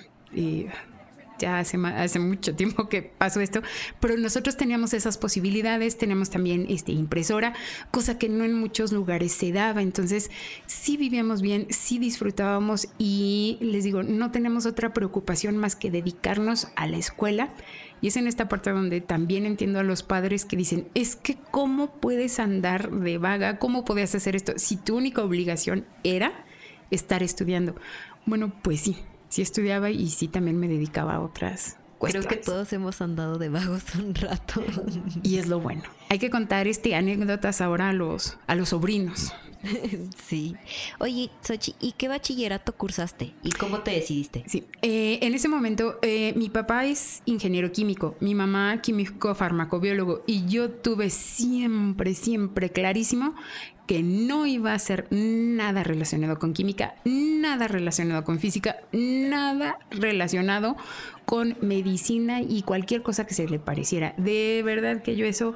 ya 1.40 1.60
hace, 1.60 1.78
hace 1.78 2.20
mucho 2.20 2.56
tiempo 2.56 2.90
que 2.90 3.02
pasó 3.02 3.40
esto, 3.42 3.62
pero 4.00 4.18
nosotros 4.18 4.58
teníamos 4.58 4.94
esas 4.94 5.18
posibilidades, 5.18 5.98
tenemos 5.98 6.30
también 6.30 6.68
este, 6.70 6.92
impresora, 6.92 7.54
cosa 7.92 8.18
que 8.18 8.30
no 8.30 8.44
en 8.44 8.54
muchos 8.54 8.92
lugares 8.92 9.32
se 9.32 9.52
daba, 9.52 9.82
entonces 9.82 10.30
sí 10.68 10.98
vivíamos 10.98 11.42
bien, 11.42 11.68
sí 11.70 11.98
disfrutábamos 11.98 12.90
y 12.98 13.58
les 13.62 13.84
digo, 13.84 14.04
no 14.04 14.32
tenemos 14.32 14.66
otra 14.66 14.94
preocupación 14.94 15.58
más 15.58 15.76
que 15.76 15.90
dedicarnos 15.90 16.68
a 16.76 16.88
la 16.88 16.98
escuela. 16.98 17.54
Y 18.02 18.08
es 18.08 18.16
en 18.16 18.28
esta 18.28 18.48
parte 18.48 18.70
donde 18.70 19.02
también 19.02 19.46
entiendo 19.46 19.80
a 19.80 19.84
los 19.84 20.04
padres 20.04 20.46
que 20.46 20.56
dicen, 20.56 20.88
es 20.94 21.18
que 21.18 21.38
cómo 21.52 21.92
puedes 22.00 22.40
andar 22.40 22.92
de 22.92 23.18
vaga, 23.18 23.60
cómo 23.60 23.84
podías 23.84 24.16
hacer 24.16 24.38
esto 24.38 24.54
si 24.56 24.78
tu 24.78 24.96
única 24.96 25.22
obligación 25.22 25.86
era 26.04 26.46
estar 26.92 27.24
estudiando. 27.24 27.76
Bueno, 28.26 28.54
pues 28.62 28.82
sí, 28.82 28.98
sí 29.30 29.42
estudiaba 29.42 29.90
y 29.90 30.10
sí 30.10 30.28
también 30.28 30.58
me 30.58 30.68
dedicaba 30.68 31.16
a 31.16 31.22
otras 31.22 31.80
Creo 32.08 32.24
que 32.24 32.38
todos 32.38 32.72
hemos 32.74 33.02
andado 33.02 33.38
de 33.38 33.50
vagos 33.50 33.84
un 33.96 34.16
rato. 34.16 34.64
Y 35.24 35.38
es 35.38 35.48
lo 35.48 35.60
bueno. 35.60 35.84
Hay 36.10 36.20
que 36.20 36.30
contar 36.30 36.68
este 36.68 36.96
anécdotas 36.96 37.62
ahora 37.62 37.90
a 37.90 37.94
los, 37.94 38.38
a 38.48 38.56
los 38.56 38.70
sobrinos. 38.70 39.34
Sí. 40.26 40.56
Oye, 41.00 41.30
Sochi, 41.42 41.76
¿y 41.82 41.92
qué 41.92 42.08
bachillerato 42.08 42.78
cursaste? 42.78 43.34
¿Y 43.44 43.52
cómo 43.52 43.82
te 43.82 43.92
decidiste? 43.92 44.46
Sí, 44.48 44.66
eh, 44.82 45.20
en 45.22 45.34
ese 45.34 45.50
momento 45.50 46.00
eh, 46.02 46.34
mi 46.38 46.48
papá 46.50 46.86
es 46.86 47.22
ingeniero 47.26 47.70
químico, 47.74 48.16
mi 48.22 48.36
mamá 48.36 48.82
químico 48.82 49.36
farmacobiólogo 49.36 50.24
y 50.26 50.46
yo 50.46 50.72
tuve 50.72 51.10
siempre, 51.10 52.14
siempre 52.14 52.70
clarísimo 52.70 53.36
que 53.90 54.04
no 54.04 54.46
iba 54.46 54.76
a 54.76 54.78
ser 54.78 55.08
nada 55.10 55.84
relacionado 55.84 56.38
con 56.38 56.54
química, 56.54 56.94
nada 57.06 57.68
relacionado 57.68 58.24
con 58.24 58.38
física, 58.38 58.76
nada 58.92 59.80
relacionado 59.90 60.78
con 61.26 61.58
medicina 61.62 62.40
y 62.40 62.62
cualquier 62.62 63.02
cosa 63.02 63.26
que 63.26 63.34
se 63.34 63.48
le 63.48 63.58
pareciera. 63.58 64.14
De 64.18 64.62
verdad 64.64 65.02
que 65.02 65.16
yo 65.16 65.26
eso 65.26 65.56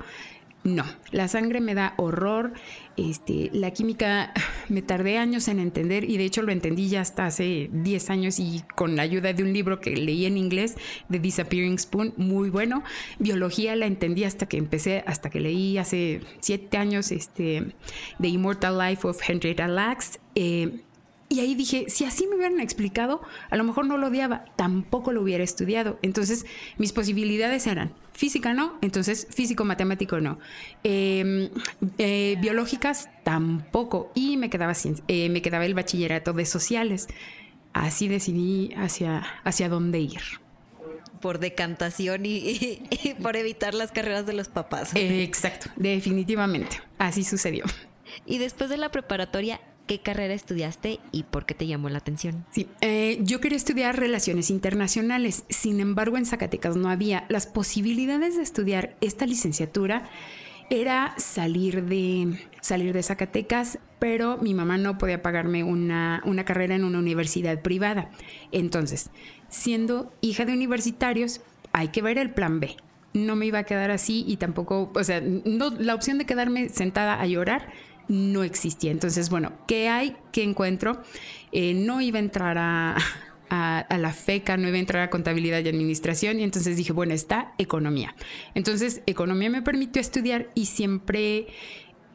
no, 0.64 0.86
la 1.12 1.28
sangre 1.28 1.60
me 1.60 1.76
da 1.76 1.94
horror, 1.98 2.54
este, 2.96 3.50
la 3.54 3.72
química 3.72 4.34
me 4.70 4.82
tardé 4.82 5.18
años 5.18 5.48
en 5.48 5.60
entender 5.60 6.10
y 6.10 6.18
de 6.18 6.26
hecho 6.26 6.42
lo 6.42 6.52
entendí 6.52 6.88
ya 6.88 7.02
hasta 7.02 7.26
hace 7.26 7.70
10 7.74 8.10
años 8.10 8.40
y 8.40 8.64
con 8.76 8.96
la 8.96 9.04
ayuda 9.04 9.34
de 9.34 9.44
un 9.44 9.52
libro 9.52 9.80
que 9.80 9.96
leí 9.96 10.26
en 10.26 10.38
inglés 10.38 10.76
de 11.10 11.20
Disappearing 11.20 11.78
Spoon, 11.78 12.14
muy 12.18 12.50
bueno. 12.50 12.84
Biología 13.20 13.76
la 13.76 13.88
entendí 13.88 14.24
hasta 14.24 14.46
que 14.46 14.58
empecé, 14.58 15.04
hasta 15.06 15.30
que 15.30 15.40
leí 15.40 15.78
hace 15.78 16.22
7 16.40 16.78
años 16.78 17.12
este, 17.12 17.74
The 18.22 18.28
Immortal 18.30 18.78
Life 18.78 19.08
of 19.08 19.20
Henrietta 19.28 19.68
Lacks. 19.68 20.20
Eh, 20.36 20.80
y 21.34 21.40
ahí 21.40 21.56
dije, 21.56 21.86
si 21.88 22.06
así 22.06 22.28
me 22.28 22.36
hubieran 22.36 22.60
explicado, 22.60 23.22
a 23.50 23.56
lo 23.56 23.64
mejor 23.64 23.88
no 23.88 23.98
lo 23.98 24.08
odiaba, 24.08 24.46
tampoco 24.56 25.12
lo 25.12 25.24
hubiera 25.24 25.44
estudiado. 25.44 25.98
Entonces, 26.04 26.46
mis 26.78 26.94
posibilidades 26.94 27.66
eran 27.66 27.96
física 28.12 28.54
no, 28.54 28.78
entonces 28.82 29.28
físico-matemático 29.32 30.22
no. 30.22 30.38
Em, 30.84 31.50
eh, 31.98 32.38
biológicas 32.40 33.10
tampoco. 33.24 34.12
Y 34.14 34.38
me 34.38 34.52
quedaba, 34.52 34.74
eh, 35.08 35.30
me 35.30 35.42
quedaba 35.42 35.66
el 35.66 35.74
bachillerato 35.74 36.34
de 36.34 36.46
sociales. 36.46 37.08
Así 37.74 38.08
decidí 38.08 38.72
hacia, 38.78 39.24
hacia 39.44 39.70
dónde 39.70 40.02
ir 40.02 40.22
por 41.20 41.40
decantación 41.40 42.28
y, 42.28 42.84
por 43.24 43.38
evitar 43.38 43.74
las 43.74 43.92
carreras 43.92 44.28
de 44.28 44.34
los 44.34 44.50
papás. 44.50 44.92
exacto, 44.94 45.72
definitivamente. 45.78 46.80
Así 47.00 47.24
sucedió. 47.24 47.64
Y 48.28 48.38
después 48.38 48.70
de 48.70 48.78
la 48.78 48.92
preparatoria, 48.92 49.60
¿Qué 49.88 50.00
carrera 50.00 50.34
estudiaste 50.34 51.00
y 51.12 51.24
por 51.24 51.46
qué 51.46 51.56
te 51.56 51.68
llamó 51.68 51.90
la 51.90 51.98
atención? 51.98 52.46
Sí, 52.52 52.68
eh, 52.80 53.20
yo 53.22 53.42
quería 53.42 53.58
estudiar 53.58 54.00
relaciones 54.00 54.50
internacionales, 54.50 55.44
sin 55.50 55.82
embargo 55.82 56.18
en 56.18 56.26
Zacatecas 56.26 56.78
no 56.78 56.90
había. 56.90 57.26
Las 57.28 57.48
posibilidades 57.48 58.38
de 58.38 58.44
estudiar 58.44 58.96
esta 59.02 59.26
licenciatura 59.26 60.10
era 60.70 61.14
salir 61.18 61.84
de, 61.84 62.40
salir 62.62 62.94
de 62.94 63.04
Zacatecas, 63.04 63.80
pero 64.00 64.38
mi 64.38 64.54
mamá 64.54 64.78
no 64.78 64.98
podía 64.98 65.22
pagarme 65.22 65.64
una, 65.64 66.22
una 66.26 66.46
carrera 66.46 66.76
en 66.76 66.86
una 66.86 67.00
universidad 67.00 67.62
privada. 67.62 68.10
Entonces, 68.54 69.12
siendo 69.50 70.14
hija 70.22 70.46
de 70.46 70.54
universitarios, 70.54 71.42
hay 71.74 71.90
que 71.90 72.02
ver 72.02 72.18
el 72.18 72.32
plan 72.32 72.60
B. 72.60 72.78
No 73.14 73.36
me 73.36 73.46
iba 73.46 73.60
a 73.60 73.64
quedar 73.66 73.92
así 73.92 74.24
y 74.28 74.38
tampoco, 74.38 74.92
o 74.96 75.04
sea, 75.04 75.22
no, 75.22 75.72
la 75.72 75.94
opción 75.94 76.18
de 76.18 76.26
quedarme 76.26 76.70
sentada 76.70 77.20
a 77.20 77.28
llorar 77.28 77.72
no 78.08 78.44
existía. 78.44 78.92
Entonces, 78.92 79.30
bueno, 79.30 79.54
¿qué 79.68 79.90
hay? 79.90 80.16
¿Qué 80.32 80.44
encuentro? 80.44 81.02
Eh, 81.52 81.74
no 81.74 82.02
iba 82.02 82.18
a 82.18 82.22
entrar 82.22 82.58
a, 82.58 82.98
la 83.50 84.14
FECA, 84.14 84.58
no 84.58 84.68
iba 84.68 84.78
a 84.78 84.80
entrar 84.80 85.04
a 85.04 85.10
contabilidad 85.12 85.64
y 85.64 85.70
administración 85.70 86.40
y 86.40 86.44
entonces 86.44 86.76
dije, 86.76 86.92
bueno, 86.92 87.14
está 87.14 87.54
economía. 87.60 88.16
Entonces, 88.56 89.02
economía 89.06 89.52
me 89.52 89.62
permitió 89.62 90.02
estudiar 90.02 90.50
y 90.56 90.66
siempre 90.66 91.48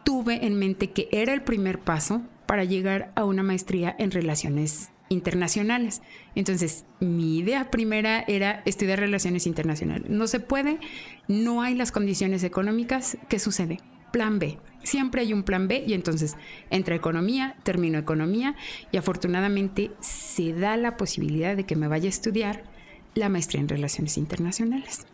tuve 0.04 0.44
en 0.46 0.58
mente 0.58 0.90
que 0.90 1.08
era 1.12 1.32
el 1.32 1.42
primer 1.42 1.78
paso 1.78 2.22
para 2.46 2.64
llegar 2.64 3.12
a 3.14 3.24
una 3.24 3.44
maestría 3.44 3.94
en 3.98 4.10
relaciones 4.10 4.90
internacionales. 5.10 6.02
Entonces, 6.34 6.84
mi 7.00 7.38
idea 7.38 7.70
primera 7.70 8.24
era 8.26 8.62
estudiar 8.64 8.98
relaciones 8.98 9.46
internacionales. 9.46 10.10
No 10.10 10.26
se 10.26 10.40
puede, 10.40 10.78
no 11.28 11.62
hay 11.62 11.74
las 11.74 11.92
condiciones 11.92 12.42
económicas. 12.42 13.16
¿Qué 13.28 13.38
sucede? 13.38 13.78
Plan 14.10 14.38
B. 14.38 14.58
Siempre 14.82 15.22
hay 15.22 15.32
un 15.32 15.42
plan 15.42 15.68
B 15.68 15.84
y 15.86 15.94
entonces 15.94 16.36
entra 16.70 16.94
economía, 16.94 17.56
termino 17.62 17.98
economía 17.98 18.56
y 18.90 18.96
afortunadamente 18.96 19.90
se 20.00 20.52
da 20.52 20.76
la 20.76 20.96
posibilidad 20.96 21.56
de 21.56 21.64
que 21.64 21.76
me 21.76 21.88
vaya 21.88 22.06
a 22.06 22.10
estudiar 22.10 22.64
la 23.14 23.28
maestría 23.28 23.60
en 23.60 23.68
relaciones 23.68 24.16
internacionales. 24.16 25.06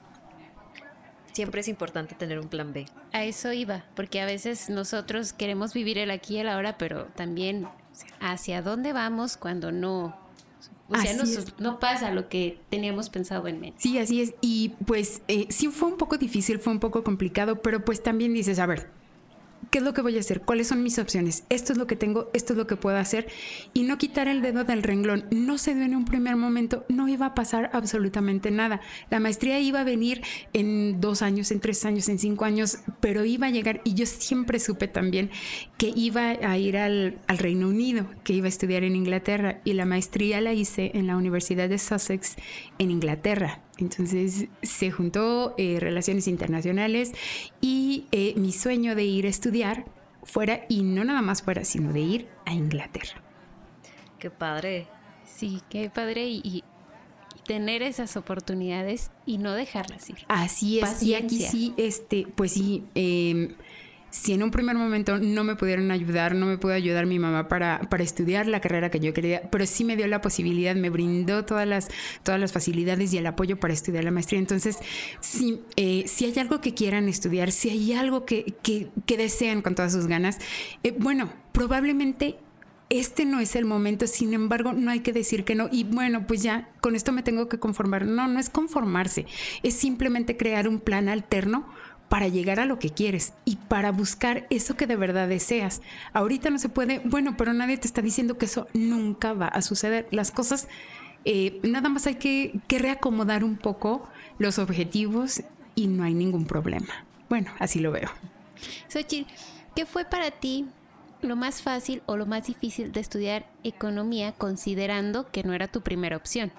Siempre 1.33 1.63
es 1.63 1.69
importante 1.69 2.15
tener 2.15 2.39
un 2.39 2.49
plan 2.49 2.73
B. 2.73 2.87
A 3.13 3.25
eso 3.25 3.53
iba, 3.53 3.85
porque 3.97 4.21
a 4.21 4.27
veces 4.27 4.71
nosotros 4.71 5.33
queremos 5.33 5.75
vivir 5.75 5.99
el 5.99 6.13
aquí 6.13 6.37
y 6.37 6.39
el 6.39 6.49
ahora, 6.49 6.79
pero 6.79 7.07
también 7.17 7.67
hacia 8.21 8.63
dónde 8.63 8.93
vamos 8.93 9.37
cuando 9.37 9.73
no 9.73 10.24
o 10.89 10.97
sea, 10.97 11.15
no, 11.15 11.25
no, 11.59 11.81
pasa 11.81 12.11
lo 12.11 12.29
que 12.29 12.59
teníamos 12.69 13.09
pensado 13.09 13.49
en 13.49 13.61
mente. 13.61 13.79
Sí, 13.81 13.99
así 13.99 14.21
es. 14.21 14.35
Y 14.41 14.75
pues 14.87 15.23
eh, 15.29 15.47
sí 15.49 15.69
fue 15.69 15.89
un 15.89 15.97
poco 15.97 16.19
difícil, 16.19 16.59
fue 16.59 16.73
un 16.73 16.81
poco 16.81 17.03
complicado, 17.03 17.63
pero 17.63 17.85
pues 17.85 18.03
también 18.03 18.35
dices, 18.35 18.59
a 18.59 18.67
ver, 18.67 18.91
¿Qué 19.75 19.79
es 19.79 19.85
lo 19.85 19.93
que 19.93 20.03
voy 20.03 20.17
a 20.17 20.21
hacer? 20.21 20.43
¿Cuáles 20.43 20.69
son 20.69 20.85
mis 20.85 21.01
opciones? 21.01 21.43
Esto 21.49 21.73
es 21.73 21.79
lo 21.81 21.89
que 21.89 21.97
tengo, 21.97 22.31
esto 22.33 22.53
es 22.53 22.57
lo 22.57 22.69
que 22.69 22.77
puedo 22.77 22.97
hacer. 22.97 23.27
Y 23.73 23.83
no 23.83 23.99
quitar 23.99 24.29
el 24.29 24.41
dedo 24.41 24.63
del 24.63 24.85
renglón. 24.85 25.25
No 25.33 25.59
se 25.59 25.75
dio 25.75 25.83
en 25.83 25.97
un 25.97 26.05
primer 26.05 26.37
momento, 26.37 26.85
no 26.89 27.09
iba 27.09 27.27
a 27.27 27.35
pasar 27.35 27.71
absolutamente 27.73 28.53
nada. 28.53 28.81
La 29.11 29.19
maestría 29.19 29.59
iba 29.59 29.81
a 29.81 29.83
venir 29.83 30.23
en 30.53 31.01
dos 31.01 31.23
años, 31.23 31.51
en 31.51 31.59
tres 31.59 31.85
años, 31.85 32.09
en 32.09 32.21
cinco 32.21 32.45
años, 32.45 32.79
pero 33.01 33.25
iba 33.25 33.49
a 33.49 33.51
llegar. 33.51 33.81
Y 33.83 33.95
yo 33.95 34.07
siempre 34.07 34.61
supe 34.61 34.87
también 34.87 35.31
que 35.77 35.93
iba 35.93 36.29
a 36.29 36.57
ir 36.57 36.77
al, 36.77 37.19
al 37.27 37.39
Reino 37.39 37.67
Unido, 37.67 38.07
que 38.23 38.33
iba 38.33 38.47
a 38.47 38.51
estudiar 38.51 38.85
en 38.85 38.95
Inglaterra. 38.95 39.61
Y 39.65 39.73
la 39.73 39.87
maestría 39.87 40.41
la 40.41 40.53
hice 40.53 40.93
en 40.95 41.09
la 41.09 41.17
Universidad 41.17 41.69
de 41.69 41.81
Sussex 41.81 42.37
en 42.79 42.93
Inglaterra. 42.93 43.64
Entonces 43.79 44.47
se 44.63 44.91
juntó 44.91 45.55
eh, 45.59 45.79
relaciones 45.81 46.29
internacionales 46.29 47.13
y 47.61 48.07
eh, 48.13 48.35
mi 48.37 48.53
sueño 48.53 48.95
de 48.95 49.05
ir 49.05 49.27
a 49.27 49.29
estudiar 49.29 49.85
fuera, 50.23 50.65
y 50.69 50.83
no 50.83 51.05
nada 51.05 51.23
más 51.23 51.43
fuera, 51.43 51.65
sino 51.65 51.93
de 51.93 52.01
ir 52.01 52.29
a 52.47 52.53
Inglaterra. 52.53 53.23
Qué 54.19 54.31
padre. 54.31 54.87
Sí, 55.27 55.61
qué 55.69 55.91
padre 55.91 56.29
y, 56.29 56.65
tener 57.47 57.83
esas 57.83 58.17
oportunidades 58.17 59.11
y 59.27 59.37
no 59.37 59.53
dejarlas 59.53 60.09
ir. 60.09 60.17
Así 60.29 60.79
es. 60.79 61.03
Y 61.03 61.15
aquí 61.15 61.43
sí, 61.43 61.75
este, 61.77 62.27
pues 62.35 62.53
sí, 62.53 62.87
eh, 62.95 63.55
si 64.15 64.33
en 64.33 64.45
un 64.45 64.53
primer 64.53 64.77
momento 64.77 65.19
no 65.19 65.43
me 65.43 65.57
pudieron 65.57 65.91
ayudar, 65.91 66.37
no 66.37 66.47
me 66.47 66.57
pudo 66.57 66.73
ayudar 66.73 67.05
mi 67.05 67.19
mamá 67.19 67.49
para, 67.49 67.81
para 67.91 68.05
estudiar 68.05 68.47
la 68.47 68.61
carrera 68.61 68.89
que 68.89 69.01
yo 69.01 69.13
quería, 69.13 69.51
pero 69.51 69.67
sí 69.67 69.83
me 69.83 69.97
dio 69.97 70.07
la 70.07 70.21
posibilidad, 70.21 70.77
me 70.77 70.89
brindó 70.89 71.45
todas 71.45 71.67
las, 71.67 71.89
todas 72.23 72.39
las 72.39 72.53
facilidades 72.53 73.13
y 73.13 73.19
el 73.19 73.27
apoyo 73.27 73.59
para 73.59 73.75
estudiar 73.75 74.05
la 74.05 74.13
maestría. 74.13 74.39
Entonces, 74.39 74.79
si, 75.19 75.63
eh, 75.75 76.05
si 76.07 76.27
hay 76.27 76.39
algo 76.39 76.61
que 76.61 76.75
quieran 76.75 77.09
estudiar, 77.09 77.51
si 77.51 77.71
hay 77.71 77.93
algo 77.93 78.25
que, 78.25 78.55
que, 78.63 79.17
desean 79.17 79.63
con 79.63 79.75
todas 79.75 79.93
sus 79.93 80.07
ganas, 80.07 80.39
eh, 80.85 80.95
bueno, 80.97 81.33
probablemente 81.51 82.37
este 82.91 83.25
no 83.25 83.41
es 83.41 83.57
el 83.57 83.65
momento, 83.65 84.07
sin 84.07 84.33
embargo, 84.33 84.75
no 84.75 84.93
hay 84.93 85.01
que 85.01 85.13
decir 85.13 85.45
que 85.45 85.57
no. 85.57 85.69
Y 85.73 85.83
bueno, 85.83 86.25
pues 86.29 86.41
ya, 86.41 86.69
con 86.81 86.95
esto 86.95 87.11
me 87.11 87.25
tengo 87.25 87.49
que 87.49 87.59
conformar. 87.59 88.07
No, 88.07 88.29
no 88.29 88.39
es 88.39 88.49
conformarse, 88.49 89.27
es 89.65 89.75
simplemente 89.75 90.37
crear 90.37 90.69
un 90.69 90.79
plan 90.79 91.09
alterno 91.09 91.67
para 92.15 92.29
llegar 92.29 92.61
a 92.61 92.65
lo 92.65 92.79
que 92.79 92.91
quieres 92.91 93.33
y 93.45 93.57
para 93.57 93.91
buscar 93.91 94.47
eso 94.49 94.77
que 94.77 94.87
de 94.87 94.95
verdad 94.95 95.27
deseas. 95.27 95.83
Ahorita 96.13 96.49
no 96.49 96.61
se 96.61 96.69
puede, 96.69 97.01
bueno, 97.01 97.37
pero 97.37 97.53
nadie 97.53 97.77
te 97.77 97.89
está 97.89 98.03
diciendo 98.03 98.39
que 98.39 98.45
eso 98.45 98.69
nunca 98.73 99.33
va 99.33 99.49
a 99.49 99.61
suceder. 99.63 100.07
Las 100.13 100.31
cosas, 100.31 100.69
eh, 101.25 101.59
nada 101.65 101.89
más 101.89 102.07
hay 102.07 102.15
que, 102.15 102.61
que 102.69 102.79
reacomodar 102.79 103.43
un 103.43 103.57
poco 103.57 104.09
los 104.39 104.61
objetivos 104.61 105.43
y 105.75 105.89
no 105.89 106.05
hay 106.05 106.15
ningún 106.15 106.45
problema. 106.47 107.05
Bueno, 107.29 107.51
así 107.59 107.81
lo 107.81 107.91
veo. 107.91 108.11
Xochitl, 108.87 109.29
¿qué 109.75 109.85
fue 109.85 110.05
para 110.05 110.31
ti 110.31 110.67
lo 111.21 111.35
más 111.35 111.63
fácil 111.63 112.01
o 112.07 112.17
lo 112.17 112.27
más 112.27 112.47
difícil 112.47 112.93
de 112.93 113.01
estudiar 113.01 113.51
economía 113.65 114.31
considerando 114.31 115.33
que 115.33 115.43
no 115.43 115.53
era 115.53 115.67
tu 115.67 115.81
primera 115.81 116.17
opción? 116.17 116.53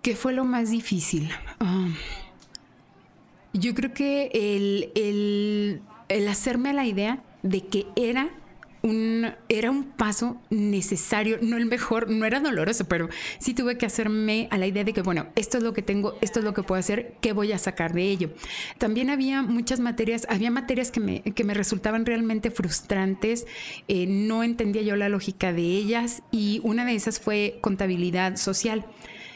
¿Qué 0.00 0.14
fue 0.14 0.32
lo 0.32 0.44
más 0.44 0.70
difícil? 0.70 1.28
Ah, 1.58 1.88
yo 3.52 3.74
creo 3.74 3.92
que 3.92 4.30
el, 4.32 5.82
hacerme 6.28 6.70
a 6.70 6.72
la 6.72 6.86
idea 6.86 7.22
de 7.42 7.66
que 7.66 7.86
era 7.96 8.30
un, 8.82 9.32
era 9.48 9.70
un 9.70 9.84
paso 9.84 10.40
necesario, 10.50 11.38
no 11.40 11.56
el 11.56 11.66
mejor, 11.66 12.10
no 12.10 12.26
era 12.26 12.40
doloroso, 12.40 12.86
pero 12.86 13.08
sí 13.38 13.54
tuve 13.54 13.78
que 13.78 13.86
hacerme 13.86 14.48
a 14.50 14.58
la 14.58 14.66
idea 14.66 14.82
de 14.82 14.92
que, 14.92 15.02
bueno, 15.02 15.28
esto 15.36 15.58
es 15.58 15.62
lo 15.62 15.72
que 15.72 15.82
tengo, 15.82 16.18
esto 16.20 16.40
es 16.40 16.44
lo 16.44 16.52
que 16.52 16.64
puedo 16.64 16.80
hacer, 16.80 17.14
¿qué 17.20 17.32
voy 17.32 17.52
a 17.52 17.58
sacar 17.58 17.92
de 17.92 18.02
ello? 18.02 18.30
También 18.78 19.10
había 19.10 19.42
muchas 19.42 19.78
materias, 19.78 20.26
había 20.28 20.50
materias 20.50 20.90
que 20.90 21.00
me, 21.00 21.22
que 21.22 21.44
me 21.44 21.54
resultaban 21.54 22.06
realmente 22.06 22.50
frustrantes, 22.50 23.46
eh, 23.86 24.06
no 24.08 24.42
entendía 24.42 24.82
yo 24.82 24.96
la 24.96 25.08
lógica 25.08 25.52
de 25.52 25.62
ellas 25.62 26.22
y 26.32 26.60
una 26.64 26.84
de 26.84 26.94
esas 26.94 27.20
fue 27.20 27.58
contabilidad 27.60 28.36
social. 28.36 28.84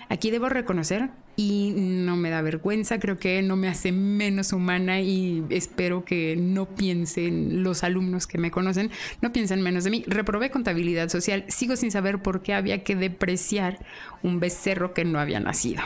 Aquí 0.08 0.30
debo 0.30 0.49
reconocer 0.49 1.11
y 1.37 1.73
no 1.76 2.16
me 2.16 2.31
da 2.31 2.40
vergüenza, 2.40 2.99
creo 2.99 3.19
que 3.19 3.43
no 3.43 3.57
me 3.57 3.69
hace 3.69 3.93
menos 3.93 4.52
humana 4.52 5.00
y 5.00 5.45
espero 5.50 6.05
que 6.05 6.35
no 6.37 6.66
piensen 6.66 7.62
los 7.62 7.85
alumnos 7.85 8.26
que 8.26 8.38
me 8.38 8.50
conocen, 8.50 8.90
no 9.21 9.33
piensen 9.33 9.61
menos 9.61 9.85
de 9.85 9.90
mí. 9.90 10.05
Reprobé 10.07 10.50
contabilidad 10.50 11.11
social, 11.11 11.45
sigo 11.49 11.76
sin 11.76 11.90
saber 11.90 12.23
por 12.23 12.43
qué 12.43 12.55
había 12.55 12.83
que 12.83 12.97
depreciar 12.97 13.85
un 14.23 14.40
becerro 14.40 14.95
que 14.95 15.05
no 15.05 15.21
había 15.21 15.38
nacido. 15.38 15.83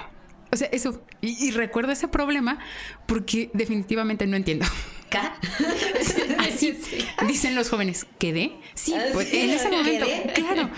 O 0.53 0.57
sea, 0.57 0.69
eso, 0.73 1.03
y, 1.21 1.51
recuerdo 1.53 1.93
ese 1.93 2.09
problema 2.09 2.59
porque 3.07 3.51
definitivamente 3.53 4.27
no 4.27 4.37
entiendo. 4.37 4.67
Así 6.39 6.79
dicen 7.27 7.55
los 7.55 7.69
jóvenes, 7.69 8.07
¿quedé? 8.19 8.53
Sí, 8.75 8.95
ah, 8.95 9.07
pues 9.13 9.33
en 9.33 9.51
ese 9.51 9.69
momento, 9.69 10.07
claro. 10.35 10.70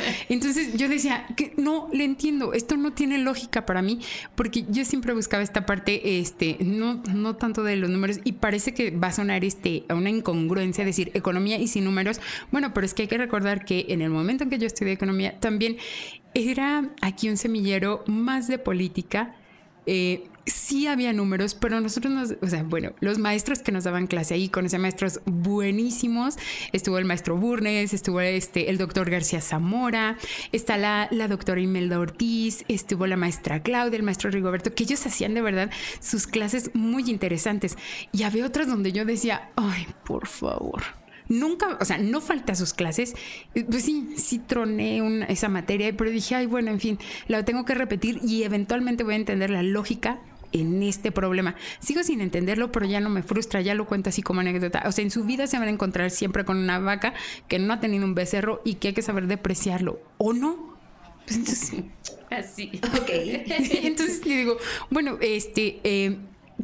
Yo 0.82 0.88
decía, 0.88 1.26
que 1.36 1.52
no 1.56 1.88
le 1.92 2.02
entiendo, 2.02 2.54
esto 2.54 2.76
no 2.76 2.92
tiene 2.92 3.16
lógica 3.18 3.64
para 3.64 3.82
mí, 3.82 4.00
porque 4.34 4.64
yo 4.68 4.84
siempre 4.84 5.14
buscaba 5.14 5.40
esta 5.40 5.64
parte, 5.64 6.18
este, 6.18 6.56
no, 6.58 7.00
no 7.14 7.36
tanto 7.36 7.62
de 7.62 7.76
los 7.76 7.88
números, 7.88 8.18
y 8.24 8.32
parece 8.32 8.74
que 8.74 8.90
va 8.90 9.06
a 9.06 9.12
sonar 9.12 9.44
este, 9.44 9.84
a 9.88 9.94
una 9.94 10.10
incongruencia 10.10 10.84
decir 10.84 11.12
economía 11.14 11.56
y 11.60 11.68
sin 11.68 11.84
números. 11.84 12.20
Bueno, 12.50 12.74
pero 12.74 12.84
es 12.84 12.94
que 12.94 13.02
hay 13.02 13.08
que 13.08 13.16
recordar 13.16 13.64
que 13.64 13.86
en 13.90 14.02
el 14.02 14.10
momento 14.10 14.42
en 14.42 14.50
que 14.50 14.58
yo 14.58 14.66
estudié 14.66 14.90
economía, 14.90 15.38
también 15.38 15.76
era 16.34 16.90
aquí 17.00 17.28
un 17.28 17.36
semillero 17.36 18.02
más 18.08 18.48
de 18.48 18.58
política 18.58 19.36
eh, 19.86 20.24
sí 20.46 20.86
había 20.86 21.12
números, 21.12 21.54
pero 21.54 21.80
nosotros 21.80 22.12
nos, 22.12 22.34
o 22.40 22.46
sea, 22.46 22.62
bueno, 22.62 22.92
los 23.00 23.18
maestros 23.18 23.60
que 23.60 23.72
nos 23.72 23.84
daban 23.84 24.06
clase 24.06 24.34
ahí, 24.34 24.48
conocí 24.48 24.76
maestros 24.78 25.20
buenísimos, 25.24 26.36
estuvo 26.72 26.98
el 26.98 27.04
maestro 27.04 27.36
Burnes, 27.36 27.94
estuvo 27.94 28.20
este, 28.20 28.70
el 28.70 28.78
doctor 28.78 29.10
García 29.10 29.40
Zamora, 29.40 30.18
está 30.52 30.76
la, 30.76 31.08
la 31.10 31.28
doctora 31.28 31.60
Imelda 31.60 31.98
Ortiz, 31.98 32.64
estuvo 32.68 33.06
la 33.06 33.16
maestra 33.16 33.62
Claudia, 33.62 33.96
el 33.96 34.02
maestro 34.02 34.30
Rigoberto, 34.30 34.74
que 34.74 34.84
ellos 34.84 35.04
hacían 35.06 35.34
de 35.34 35.42
verdad 35.42 35.70
sus 36.00 36.26
clases 36.26 36.70
muy 36.74 37.08
interesantes. 37.10 37.76
Y 38.12 38.24
había 38.24 38.46
otras 38.46 38.66
donde 38.66 38.92
yo 38.92 39.04
decía, 39.04 39.50
ay, 39.56 39.86
por 40.04 40.26
favor 40.26 40.82
nunca, 41.28 41.78
o 41.80 41.84
sea, 41.84 41.98
no 41.98 42.20
falta 42.20 42.54
sus 42.54 42.74
clases. 42.74 43.14
Pues 43.54 43.84
sí, 43.84 44.14
sí 44.16 44.38
troné 44.38 45.24
esa 45.28 45.48
materia, 45.48 45.94
pero 45.96 46.10
dije, 46.10 46.34
ay, 46.34 46.46
bueno, 46.46 46.70
en 46.70 46.78
fin, 46.80 46.98
la 47.26 47.44
tengo 47.44 47.64
que 47.64 47.74
repetir 47.74 48.20
y 48.22 48.42
eventualmente 48.42 49.02
voy 49.02 49.14
a 49.14 49.16
entender 49.16 49.48
la 49.48 49.62
lógica 49.62 50.20
en 50.52 50.82
este 50.82 51.12
problema. 51.12 51.54
Sigo 51.80 52.02
sin 52.02 52.20
entenderlo, 52.20 52.72
pero 52.72 52.86
ya 52.86 53.00
no 53.00 53.08
me 53.08 53.22
frustra, 53.22 53.60
ya 53.60 53.74
lo 53.74 53.86
cuento 53.86 54.10
así 54.10 54.22
como 54.22 54.40
anécdota. 54.40 54.82
O 54.86 54.92
sea, 54.92 55.04
en 55.04 55.10
su 55.10 55.24
vida 55.24 55.46
se 55.46 55.58
van 55.58 55.68
a 55.68 55.70
encontrar 55.70 56.10
siempre 56.10 56.44
con 56.44 56.56
una 56.56 56.78
vaca 56.78 57.14
que 57.48 57.58
no 57.58 57.72
ha 57.72 57.80
tenido 57.80 58.04
un 58.04 58.14
becerro 58.14 58.60
y 58.64 58.74
que 58.74 58.88
hay 58.88 58.94
que 58.94 59.02
saber 59.02 59.26
depreciarlo, 59.26 60.00
¿o 60.18 60.32
no? 60.32 60.76
Pues 61.26 61.36
entonces, 61.38 61.84
así. 62.30 62.80
Ok. 63.00 63.10
entonces 63.82 64.26
le 64.26 64.36
digo, 64.36 64.56
bueno, 64.90 65.18
este, 65.20 65.80
eh, 65.84 66.18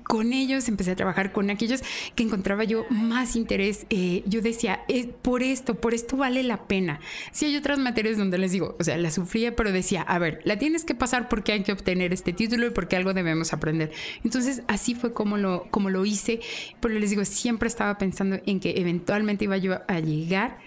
con 0.04 0.32
ellos 0.32 0.68
empecé 0.68 0.92
a 0.92 0.96
trabajar 0.96 1.32
con 1.32 1.50
aquellos 1.50 1.82
que 2.14 2.22
encontraba 2.22 2.64
yo 2.64 2.86
más 2.90 3.36
interés. 3.36 3.86
Eh, 3.90 4.22
yo 4.26 4.40
decía, 4.40 4.84
por 5.22 5.42
esto, 5.42 5.74
por 5.74 5.94
esto 5.94 6.16
vale 6.16 6.42
la 6.42 6.66
pena. 6.66 7.00
Si 7.32 7.46
hay 7.46 7.56
otras 7.56 7.78
materias 7.78 8.16
donde 8.16 8.38
les 8.38 8.52
digo, 8.52 8.76
o 8.78 8.84
sea, 8.84 8.96
la 8.96 9.10
sufría, 9.10 9.56
pero 9.56 9.72
decía, 9.72 10.02
a 10.02 10.18
ver, 10.18 10.40
la 10.44 10.58
tienes 10.58 10.84
que 10.84 10.94
pasar 10.94 11.28
porque 11.28 11.52
hay 11.52 11.62
que 11.62 11.72
obtener 11.72 12.12
este 12.12 12.32
título 12.32 12.66
y 12.66 12.70
porque 12.70 12.96
algo 12.96 13.14
debemos 13.14 13.52
aprender. 13.52 13.92
Entonces, 14.24 14.62
así 14.68 14.94
fue 14.94 15.12
como 15.12 15.36
lo, 15.36 15.68
como 15.70 15.90
lo 15.90 16.04
hice. 16.04 16.40
Pero 16.80 16.94
les 16.98 17.10
digo, 17.10 17.24
siempre 17.24 17.68
estaba 17.68 17.98
pensando 17.98 18.40
en 18.46 18.60
que 18.60 18.74
eventualmente 18.78 19.44
iba 19.44 19.56
yo 19.56 19.80
a 19.86 20.00
llegar 20.00 20.58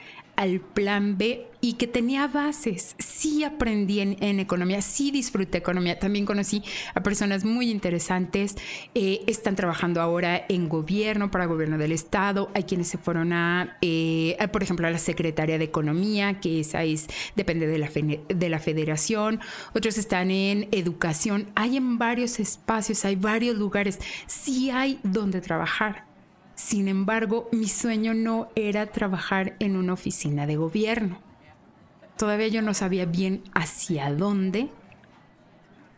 al 0.41 0.59
plan 0.59 1.19
B 1.19 1.45
y 1.61 1.73
que 1.73 1.85
tenía 1.85 2.25
bases. 2.25 2.95
Sí 2.97 3.43
aprendí 3.43 3.99
en, 3.99 4.39
economía, 4.39 4.81
sí 4.81 5.11
disfruté 5.11 5.59
economía. 5.59 5.99
También 5.99 6.25
conocí 6.25 6.63
a 6.95 7.03
personas 7.03 7.45
muy 7.45 7.69
interesantes. 7.69 8.55
Eh, 8.95 9.21
están 9.27 9.55
trabajando 9.55 10.01
ahora 10.01 10.43
en 10.49 10.67
gobierno, 10.67 11.29
para 11.29 11.45
gobierno 11.45 11.77
del 11.77 11.91
Estado. 11.91 12.49
Hay 12.55 12.63
quienes 12.63 12.87
se 12.87 12.97
fueron 12.97 13.33
a, 13.33 13.77
eh, 13.81 14.35
por 14.51 14.63
ejemplo, 14.63 14.87
a 14.87 14.89
la 14.89 14.97
Secretaría 14.97 15.59
de 15.59 15.65
Economía, 15.65 16.39
que 16.39 16.61
esa 16.61 16.83
es, 16.83 17.05
depende 17.35 17.67
de 17.67 17.77
la, 17.77 17.89
de 18.27 18.49
la 18.49 18.57
federación. 18.57 19.41
Otros 19.75 19.99
están 19.99 20.31
en 20.31 20.69
educación. 20.71 21.51
Hay 21.53 21.77
en 21.77 21.99
varios 21.99 22.39
espacios, 22.39 23.05
hay 23.05 23.15
varios 23.15 23.57
lugares. 23.57 23.99
Sí 24.25 24.71
hay 24.71 24.99
donde 25.03 25.39
trabajar 25.39 26.10
Sin 26.63 26.87
embargo, 26.87 27.49
mi 27.51 27.67
sueño 27.67 28.13
no 28.13 28.49
era 28.55 28.85
trabajar 28.85 29.55
en 29.59 29.75
una 29.75 29.93
oficina 29.93 30.45
de 30.45 30.57
gobierno. 30.57 31.19
Todavía 32.17 32.49
yo 32.49 32.61
no 32.61 32.75
sabía 32.75 33.05
bien 33.05 33.43
hacia 33.55 34.13
dónde, 34.13 34.69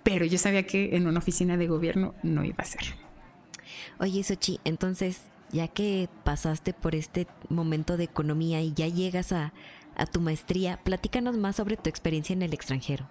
pero 0.04 0.26
yo 0.26 0.38
sabía 0.38 0.66
que 0.66 0.96
en 0.96 1.06
una 1.06 1.20
oficina 1.20 1.58
de 1.58 1.68
gobierno 1.68 2.16
no 2.24 2.46
iba 2.46 2.60
a 2.60 2.66
ser. 2.66 2.96
Oye, 4.00 4.24
Sochi, 4.24 4.62
entonces, 4.64 5.24
ya 5.52 5.68
que 5.68 6.08
pasaste 6.24 6.74
por 6.74 6.96
este 6.96 7.28
momento 7.50 7.98
de 7.98 8.06
economía 8.06 8.62
y 8.62 8.74
ya 8.74 8.88
llegas 8.88 9.34
a, 9.34 9.54
a 9.96 10.06
tu 10.06 10.22
maestría, 10.22 10.80
platícanos 10.84 11.38
más 11.38 11.58
sobre 11.58 11.76
tu 11.76 11.90
experiencia 11.90 12.34
en 12.34 12.42
el 12.42 12.54
extranjero. 12.54 13.06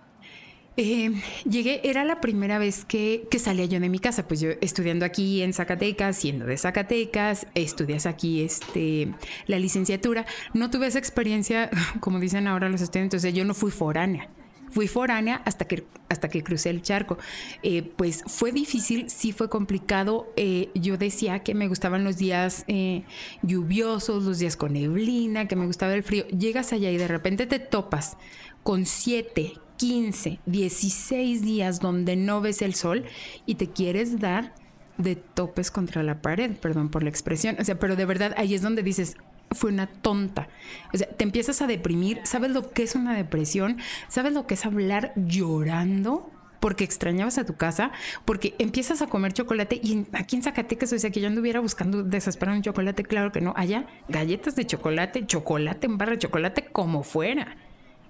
Eh, 0.76 1.12
llegué, 1.44 1.86
era 1.88 2.04
la 2.04 2.20
primera 2.20 2.58
vez 2.58 2.86
que, 2.86 3.26
que, 3.30 3.38
salía 3.38 3.66
yo 3.66 3.78
de 3.78 3.90
mi 3.90 3.98
casa, 3.98 4.26
pues 4.26 4.40
yo 4.40 4.50
estudiando 4.62 5.04
aquí 5.04 5.42
en 5.42 5.52
Zacatecas, 5.52 6.16
siendo 6.16 6.46
de 6.46 6.56
Zacatecas, 6.56 7.46
estudias 7.54 8.06
aquí 8.06 8.42
este, 8.42 9.12
la 9.46 9.58
licenciatura. 9.58 10.24
No 10.54 10.70
tuve 10.70 10.86
esa 10.86 10.98
experiencia, 10.98 11.70
como 12.00 12.20
dicen 12.20 12.46
ahora 12.46 12.70
los 12.70 12.80
estudiantes, 12.80 13.22
yo 13.34 13.44
no 13.44 13.54
fui 13.54 13.70
foránea. 13.70 14.30
Fui 14.72 14.88
foránea 14.88 15.42
hasta 15.44 15.66
que, 15.66 15.84
hasta 16.08 16.30
que 16.30 16.42
crucé 16.42 16.70
el 16.70 16.80
charco. 16.80 17.18
Eh, 17.62 17.82
pues 17.82 18.24
fue 18.26 18.52
difícil, 18.52 19.10
sí 19.10 19.32
fue 19.32 19.50
complicado. 19.50 20.32
Eh, 20.36 20.70
yo 20.74 20.96
decía 20.96 21.40
que 21.40 21.54
me 21.54 21.68
gustaban 21.68 22.04
los 22.04 22.16
días 22.16 22.64
eh, 22.68 23.04
lluviosos, 23.42 24.24
los 24.24 24.38
días 24.38 24.56
con 24.56 24.72
neblina, 24.72 25.46
que 25.46 25.56
me 25.56 25.66
gustaba 25.66 25.92
el 25.92 26.02
frío. 26.02 26.26
Llegas 26.28 26.72
allá 26.72 26.90
y 26.90 26.96
de 26.96 27.06
repente 27.06 27.46
te 27.46 27.58
topas 27.58 28.16
con 28.62 28.86
siete, 28.86 29.52
15, 29.82 30.38
16 30.46 31.42
días 31.42 31.80
donde 31.80 32.14
no 32.14 32.40
ves 32.40 32.62
el 32.62 32.72
sol 32.76 33.04
y 33.46 33.56
te 33.56 33.66
quieres 33.66 34.20
dar 34.20 34.54
de 34.96 35.16
topes 35.16 35.72
contra 35.72 36.04
la 36.04 36.22
pared, 36.22 36.56
perdón 36.56 36.88
por 36.88 37.02
la 37.02 37.08
expresión, 37.08 37.56
o 37.58 37.64
sea, 37.64 37.80
pero 37.80 37.96
de 37.96 38.04
verdad 38.04 38.32
ahí 38.36 38.54
es 38.54 38.62
donde 38.62 38.84
dices, 38.84 39.16
fue 39.50 39.72
una 39.72 39.88
tonta. 39.88 40.46
O 40.94 40.98
sea, 40.98 41.08
te 41.08 41.24
empiezas 41.24 41.62
a 41.62 41.66
deprimir, 41.66 42.20
¿sabes 42.22 42.52
lo 42.52 42.70
que 42.70 42.84
es 42.84 42.94
una 42.94 43.16
depresión? 43.16 43.78
¿Sabes 44.06 44.32
lo 44.34 44.46
que 44.46 44.54
es 44.54 44.64
hablar 44.64 45.12
llorando? 45.16 46.30
porque 46.60 46.84
extrañabas 46.84 47.38
a 47.38 47.44
tu 47.44 47.56
casa, 47.56 47.90
porque 48.24 48.54
empiezas 48.60 49.02
a 49.02 49.08
comer 49.08 49.32
chocolate 49.32 49.80
y 49.82 50.06
aquí 50.12 50.36
en 50.36 50.44
Zacatecas, 50.44 50.92
o 50.92 50.98
sea, 51.00 51.10
que 51.10 51.20
yo 51.20 51.26
anduviera 51.26 51.58
buscando 51.58 52.04
desesperado 52.04 52.56
un 52.56 52.62
chocolate, 52.62 53.02
claro 53.02 53.32
que 53.32 53.40
no, 53.40 53.52
allá 53.56 53.86
galletas 54.08 54.54
de 54.54 54.64
chocolate, 54.64 55.26
chocolate 55.26 55.88
en 55.88 55.98
barra 55.98 56.12
de 56.12 56.18
chocolate, 56.18 56.66
como 56.66 57.02
fuera. 57.02 57.56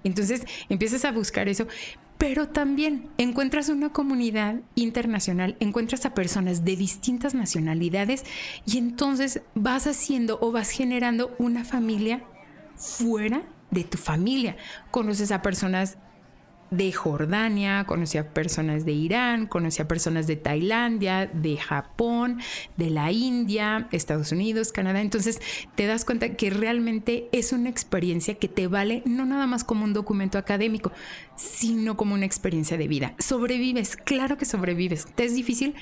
Entonces 0.03 0.43
empiezas 0.69 1.05
a 1.05 1.11
buscar 1.11 1.49
eso, 1.49 1.67
pero 2.17 2.47
también 2.47 3.09
encuentras 3.17 3.69
una 3.69 3.91
comunidad 3.91 4.61
internacional, 4.75 5.57
encuentras 5.59 6.05
a 6.05 6.13
personas 6.13 6.63
de 6.63 6.75
distintas 6.75 7.33
nacionalidades 7.33 8.23
y 8.65 8.77
entonces 8.77 9.41
vas 9.55 9.87
haciendo 9.87 10.39
o 10.41 10.51
vas 10.51 10.69
generando 10.69 11.35
una 11.37 11.63
familia 11.63 12.23
fuera 12.75 13.43
de 13.71 13.83
tu 13.83 13.97
familia. 13.97 14.55
Conoces 14.91 15.31
a 15.31 15.41
personas 15.41 15.97
de 16.77 16.91
Jordania, 16.91 17.85
conocí 17.85 18.17
a 18.17 18.33
personas 18.33 18.85
de 18.85 18.91
Irán, 18.91 19.47
conocí 19.47 19.81
a 19.81 19.87
personas 19.87 20.27
de 20.27 20.35
Tailandia, 20.35 21.27
de 21.27 21.57
Japón, 21.57 22.39
de 22.77 22.89
la 22.89 23.11
India, 23.11 23.87
Estados 23.91 24.31
Unidos, 24.31 24.71
Canadá. 24.71 25.01
Entonces 25.01 25.39
te 25.75 25.85
das 25.85 26.05
cuenta 26.05 26.35
que 26.35 26.49
realmente 26.49 27.29
es 27.31 27.53
una 27.53 27.69
experiencia 27.69 28.35
que 28.35 28.47
te 28.47 28.67
vale 28.67 29.03
no 29.05 29.25
nada 29.25 29.47
más 29.47 29.63
como 29.63 29.85
un 29.85 29.93
documento 29.93 30.37
académico, 30.37 30.91
sino 31.35 31.97
como 31.97 32.15
una 32.15 32.25
experiencia 32.25 32.77
de 32.77 32.87
vida. 32.87 33.13
Sobrevives, 33.19 33.95
claro 33.95 34.37
que 34.37 34.45
sobrevives. 34.45 35.05
¿Te 35.05 35.25
es 35.25 35.35
difícil? 35.35 35.75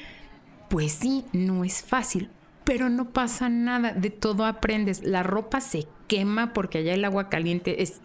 Pues 0.69 0.93
sí, 0.93 1.25
no 1.33 1.63
es 1.65 1.81
fácil, 1.81 2.29
pero 2.63 2.89
no 2.89 3.11
pasa 3.11 3.49
nada, 3.49 3.93
de 3.93 4.09
todo 4.09 4.45
aprendes. 4.45 5.03
La 5.03 5.23
ropa 5.23 5.61
se 5.61 5.87
quema 6.07 6.53
porque 6.53 6.79
allá 6.79 6.93
el 6.93 7.05
agua 7.05 7.29
caliente 7.29 7.81
es, 7.81 8.01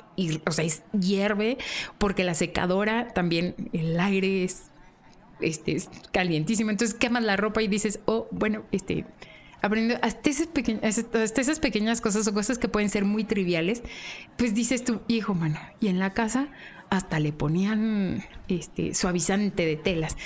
o 0.46 0.52
sea, 0.52 0.64
es 0.64 0.82
hierve, 0.98 1.58
porque 1.98 2.24
la 2.24 2.34
secadora 2.34 3.08
también 3.08 3.54
el 3.72 3.98
aire 4.00 4.44
es, 4.44 4.70
este, 5.40 5.76
es 5.76 5.90
calientísimo. 6.12 6.70
Entonces 6.70 6.96
quemas 6.96 7.24
la 7.24 7.36
ropa 7.36 7.62
y 7.62 7.68
dices, 7.68 8.00
oh, 8.06 8.28
bueno, 8.30 8.64
este, 8.72 9.04
aprendiendo 9.60 10.04
hasta 10.04 10.30
esas, 10.30 10.46
pequeñas, 10.46 10.98
hasta 10.98 11.40
esas 11.40 11.60
pequeñas 11.60 12.00
cosas 12.00 12.26
o 12.26 12.34
cosas 12.34 12.58
que 12.58 12.68
pueden 12.68 12.88
ser 12.88 13.04
muy 13.04 13.24
triviales, 13.24 13.82
pues 14.36 14.54
dices 14.54 14.84
tú, 14.84 15.00
hijo, 15.08 15.34
mano, 15.34 15.58
y 15.80 15.88
en 15.88 15.98
la 15.98 16.12
casa 16.12 16.48
hasta 16.90 17.20
le 17.20 17.32
ponían 17.32 18.24
este 18.48 18.94
suavizante 18.94 19.66
de 19.66 19.76
telas. 19.76 20.16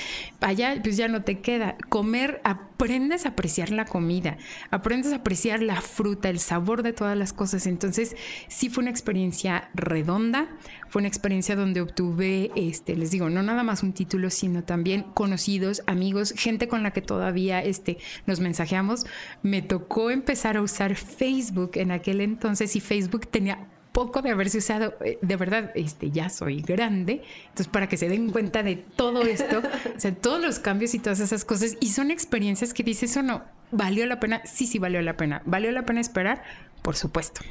Allá 0.41 0.79
pues 0.83 0.97
ya 0.97 1.09
no 1.09 1.23
te 1.23 1.41
queda. 1.41 1.77
Comer, 1.89 2.41
aprendes 2.45 3.27
a 3.27 3.31
apreciar 3.31 3.71
la 3.71 3.85
comida, 3.85 4.37
aprendes 4.71 5.13
a 5.13 5.17
apreciar 5.17 5.63
la 5.63 5.81
fruta, 5.81 6.29
el 6.29 6.39
sabor 6.39 6.83
de 6.83 6.93
todas 6.93 7.17
las 7.17 7.33
cosas. 7.33 7.67
Entonces, 7.67 8.17
sí 8.49 8.69
fue 8.69 8.83
una 8.83 8.91
experiencia 8.91 9.71
redonda, 9.75 10.49
fue 10.89 11.01
una 11.01 11.09
experiencia 11.09 11.57
donde 11.57 11.81
obtuve, 11.81 12.51
este, 12.57 12.97
les 12.97 13.11
digo, 13.11 13.31
no 13.31 13.43
nada 13.43 13.63
más 13.63 13.83
un 13.83 13.93
título, 13.93 14.31
sino 14.31 14.65
también 14.65 15.05
conocidos, 15.15 15.83
amigos, 15.87 16.35
gente 16.37 16.69
con 16.69 16.83
la 16.83 16.93
que 16.93 17.03
todavía 17.03 17.63
este, 17.63 17.99
nos 18.27 18.41
mensajeamos. 18.41 19.07
Me 19.43 19.63
tocó 19.63 20.11
empezar 20.11 20.57
a 20.57 20.63
usar 20.63 20.97
Facebook 20.97 21.73
en 21.75 21.91
aquel 21.91 22.21
entonces 22.21 22.77
y 22.77 22.81
Facebook 22.81 23.27
tenía 23.29 23.70
poco 23.93 24.23
de 24.23 24.31
haberse 24.31 24.59
usado, 24.59 24.95
eh, 25.05 25.19
de 25.21 25.37
verdad, 25.37 25.73
este, 25.75 26.11
ya 26.11 26.29
soy 26.29 26.63
grande, 26.63 27.23
entonces 27.49 27.69
para 27.69 27.89
que 27.89 27.97
se 27.97 28.09
den 28.09 28.31
cuenta 28.31 28.63
de 28.63 28.77
todo 28.77 29.23
esto, 29.23 29.59
o 29.97 30.01
sea, 30.01 30.15
todos 30.15 30.41
los 30.41 30.59
cambios 30.59 30.95
y 30.95 30.99
todas 30.99 31.21
esas 31.21 31.45
cosas, 31.45 31.77
y 31.81 31.89
son 31.89 32.11
experiencias 32.11 32.75
que 32.75 32.83
dices, 32.83 33.17
o 33.17 33.23
no, 33.23 33.45
¿valió 33.71 34.07
la 34.07 34.21
pena? 34.21 34.43
Sí, 34.45 34.67
sí, 34.67 34.79
valió 34.79 35.03
la 35.03 35.17
pena. 35.17 35.43
¿Valió 35.45 35.73
la 35.73 35.85
pena 35.85 36.01
esperar? 36.01 36.43
Por 36.83 36.97
supuesto. 36.97 37.43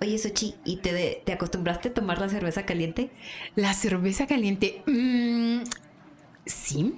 Oye, 0.00 0.18
Sochi, 0.18 0.54
¿y 0.64 0.76
te, 0.76 1.22
te 1.24 1.32
acostumbraste 1.32 1.88
a 1.88 1.94
tomar 1.94 2.20
la 2.20 2.28
cerveza 2.28 2.66
caliente? 2.66 3.10
La 3.54 3.72
cerveza 3.72 4.26
caliente, 4.26 4.82
mm, 4.86 5.62
sí, 6.44 6.94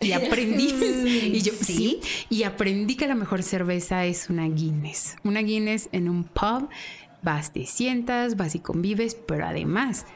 y 0.00 0.12
aprendí 0.12 0.68
y 1.34 1.40
yo 1.42 1.52
sí 1.52 2.00
y 2.30 2.44
aprendí 2.44 2.96
que 2.96 3.06
la 3.06 3.14
mejor 3.14 3.42
cerveza 3.42 4.04
es 4.06 4.30
una 4.30 4.48
Guinness 4.48 5.16
una 5.24 5.40
Guinness 5.40 5.88
en 5.92 6.08
un 6.08 6.24
pub 6.24 6.68
vas, 7.22 7.52
te 7.52 7.66
sientas, 7.66 8.36
vas 8.36 8.54
y 8.54 8.60
convives, 8.60 9.14
pero 9.14 9.46
además 9.46 10.06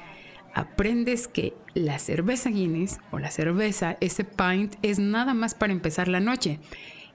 aprendes 0.54 1.28
que 1.28 1.54
la 1.74 1.98
cerveza 1.98 2.50
Guinness 2.50 2.98
o 3.10 3.18
la 3.18 3.30
cerveza, 3.30 3.96
ese 4.00 4.24
pint, 4.24 4.74
es 4.82 4.98
nada 4.98 5.34
más 5.34 5.54
para 5.54 5.72
empezar 5.72 6.08
la 6.08 6.20
noche. 6.20 6.58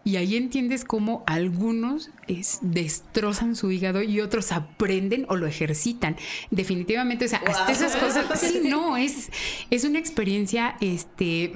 Y 0.04 0.16
ahí 0.16 0.38
entiendes 0.38 0.86
cómo 0.86 1.24
algunos 1.28 2.12
es, 2.30 2.60
destrozan 2.62 3.58
su 3.58 3.72
hígado 3.72 4.02
y 4.02 4.22
otros 4.22 4.54
aprenden 4.54 5.26
o 5.28 5.36
lo 5.36 5.48
ejercitan. 5.48 6.16
Definitivamente, 6.50 7.26
o 7.26 7.28
sea, 7.28 7.42
hasta 7.46 7.74
esas 7.74 7.98
cosas, 7.98 8.26
sí, 8.40 8.62
no, 8.64 8.96
es, 8.96 9.30
es 9.70 9.84
una 9.84 10.00
experiencia, 10.00 10.78
este 10.80 11.52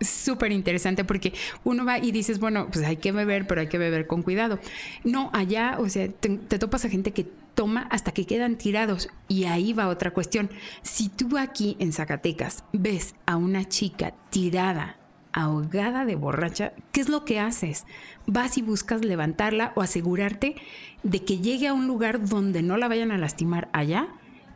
súper 0.00 0.52
interesante 0.52 1.04
porque 1.04 1.32
uno 1.64 1.84
va 1.84 1.98
y 1.98 2.12
dices, 2.12 2.38
bueno, 2.38 2.68
pues 2.72 2.84
hay 2.84 2.96
que 2.96 3.12
beber, 3.12 3.46
pero 3.46 3.60
hay 3.60 3.68
que 3.68 3.78
beber 3.78 4.06
con 4.06 4.22
cuidado. 4.22 4.58
No, 5.04 5.30
allá, 5.32 5.76
o 5.78 5.88
sea, 5.88 6.08
te, 6.08 6.58
topas 6.58 6.84
a 6.84 6.88
gente 6.88 7.12
que 7.12 7.26
toma 7.58 7.88
hasta 7.90 8.12
que 8.12 8.24
quedan 8.24 8.56
tirados. 8.56 9.08
Y 9.26 9.46
ahí 9.46 9.72
va 9.72 9.88
otra 9.88 10.12
cuestión. 10.12 10.48
Si 10.82 11.08
tú 11.08 11.36
aquí 11.38 11.76
en 11.80 11.92
Zacatecas 11.92 12.62
ves 12.72 13.16
a 13.26 13.34
una 13.34 13.64
chica 13.64 14.14
tirada, 14.30 14.96
ahogada 15.32 16.04
de 16.04 16.14
borracha, 16.14 16.72
¿qué 16.92 17.00
es 17.00 17.08
lo 17.08 17.24
que 17.24 17.40
haces? 17.40 17.84
Vas 18.28 18.58
y 18.58 18.62
buscas 18.62 19.04
levantarla 19.04 19.72
o 19.74 19.82
asegurarte 19.82 20.54
de 21.02 21.24
que 21.24 21.38
llegue 21.38 21.66
a 21.66 21.74
un 21.74 21.88
lugar 21.88 22.28
donde 22.28 22.62
no 22.62 22.76
la 22.76 22.86
vayan 22.86 23.10
a 23.10 23.18
lastimar 23.18 23.68
allá. 23.72 24.06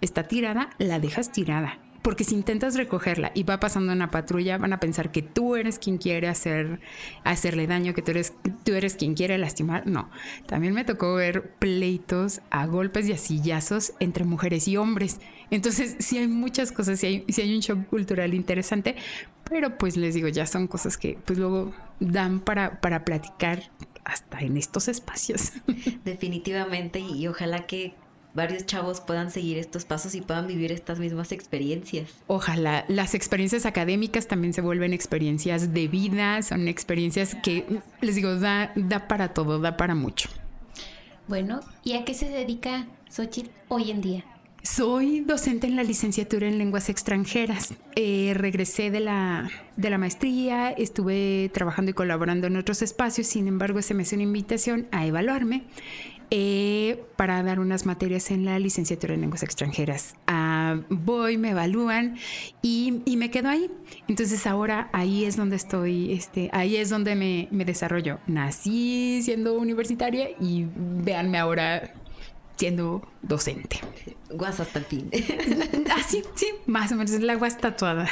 Está 0.00 0.28
tirada, 0.28 0.70
la 0.78 1.00
dejas 1.00 1.32
tirada 1.32 1.80
porque 2.02 2.24
si 2.24 2.34
intentas 2.34 2.74
recogerla 2.74 3.30
y 3.34 3.44
va 3.44 3.60
pasando 3.60 3.92
una 3.92 4.10
patrulla, 4.10 4.58
van 4.58 4.72
a 4.72 4.80
pensar 4.80 5.12
que 5.12 5.22
tú 5.22 5.56
eres 5.56 5.78
quien 5.78 5.98
quiere 5.98 6.28
hacer, 6.28 6.80
hacerle 7.24 7.66
daño, 7.66 7.94
que 7.94 8.02
tú 8.02 8.10
eres, 8.10 8.34
tú 8.64 8.72
eres 8.72 8.96
quien 8.96 9.14
quiere 9.14 9.38
lastimar. 9.38 9.86
No, 9.86 10.10
también 10.46 10.74
me 10.74 10.84
tocó 10.84 11.14
ver 11.14 11.50
pleitos 11.58 12.40
a 12.50 12.66
golpes 12.66 13.08
y 13.08 13.12
a 13.12 13.18
sillazos 13.18 13.94
entre 14.00 14.24
mujeres 14.24 14.66
y 14.66 14.76
hombres. 14.76 15.20
Entonces, 15.50 15.96
sí 16.00 16.18
hay 16.18 16.26
muchas 16.26 16.72
cosas, 16.72 16.98
sí 16.98 17.06
hay, 17.06 17.26
hay 17.40 17.54
un 17.54 17.60
shock 17.60 17.86
cultural 17.86 18.34
interesante, 18.34 18.96
pero 19.48 19.78
pues 19.78 19.96
les 19.96 20.14
digo, 20.14 20.28
ya 20.28 20.46
son 20.46 20.66
cosas 20.66 20.96
que 20.96 21.18
pues 21.24 21.38
luego 21.38 21.72
dan 22.00 22.40
para, 22.40 22.80
para 22.80 23.04
platicar 23.04 23.70
hasta 24.04 24.40
en 24.40 24.56
estos 24.56 24.88
espacios. 24.88 25.52
Definitivamente, 26.04 26.98
y 26.98 27.28
ojalá 27.28 27.66
que 27.66 27.94
varios 28.34 28.66
chavos 28.66 29.00
puedan 29.00 29.30
seguir 29.30 29.58
estos 29.58 29.84
pasos 29.84 30.14
y 30.14 30.20
puedan 30.20 30.46
vivir 30.46 30.72
estas 30.72 30.98
mismas 30.98 31.32
experiencias. 31.32 32.10
Ojalá 32.26 32.84
las 32.88 33.14
experiencias 33.14 33.66
académicas 33.66 34.28
también 34.28 34.54
se 34.54 34.60
vuelven 34.60 34.92
experiencias 34.92 35.72
de 35.72 35.88
vida, 35.88 36.42
son 36.42 36.68
experiencias 36.68 37.36
que, 37.42 37.80
les 38.00 38.14
digo, 38.14 38.36
da, 38.36 38.72
da 38.74 39.08
para 39.08 39.34
todo, 39.34 39.58
da 39.58 39.76
para 39.76 39.94
mucho. 39.94 40.28
Bueno, 41.28 41.60
¿y 41.84 41.94
a 41.94 42.04
qué 42.04 42.14
se 42.14 42.28
dedica 42.28 42.86
Xochitl 43.08 43.50
hoy 43.68 43.90
en 43.90 44.00
día? 44.00 44.24
Soy 44.62 45.20
docente 45.20 45.66
en 45.66 45.74
la 45.74 45.82
licenciatura 45.82 46.46
en 46.46 46.56
lenguas 46.56 46.88
extranjeras. 46.88 47.74
Eh, 47.96 48.32
regresé 48.36 48.92
de 48.92 49.00
la, 49.00 49.50
de 49.76 49.90
la 49.90 49.98
maestría, 49.98 50.70
estuve 50.70 51.50
trabajando 51.52 51.90
y 51.90 51.94
colaborando 51.94 52.46
en 52.46 52.56
otros 52.56 52.80
espacios, 52.80 53.26
sin 53.26 53.48
embargo 53.48 53.82
se 53.82 53.92
me 53.92 54.04
hizo 54.04 54.14
una 54.14 54.22
invitación 54.22 54.86
a 54.92 55.04
evaluarme 55.04 55.64
eh, 56.34 57.04
para 57.16 57.42
dar 57.42 57.60
unas 57.60 57.84
materias 57.84 58.30
en 58.30 58.46
la 58.46 58.58
licenciatura 58.58 59.12
en 59.12 59.20
lenguas 59.20 59.42
extranjeras. 59.42 60.14
Ah, 60.26 60.80
voy, 60.88 61.36
me 61.36 61.50
evalúan 61.50 62.16
y, 62.62 63.02
me 63.18 63.30
quedo 63.30 63.50
ahí. 63.50 63.70
Entonces 64.08 64.46
ahora 64.46 64.88
ahí 64.94 65.26
es 65.26 65.36
donde 65.36 65.56
estoy, 65.56 66.14
este, 66.14 66.48
ahí 66.54 66.76
es 66.76 66.88
donde 66.88 67.16
me, 67.16 67.48
me 67.50 67.66
desarrollo. 67.66 68.18
Nací 68.26 69.20
siendo 69.22 69.58
universitaria 69.58 70.30
y 70.40 70.68
véanme 70.74 71.36
ahora 71.36 71.92
siendo 72.56 73.02
docente. 73.22 73.80
Guas 74.30 74.60
hasta 74.60 74.78
el 74.78 74.84
fin. 74.84 75.10
ah, 75.90 76.02
sí, 76.08 76.22
sí, 76.34 76.46
más 76.66 76.92
o 76.92 76.94
menos, 76.96 77.10
la 77.20 77.34
guas 77.34 77.58
tatuada. 77.58 78.08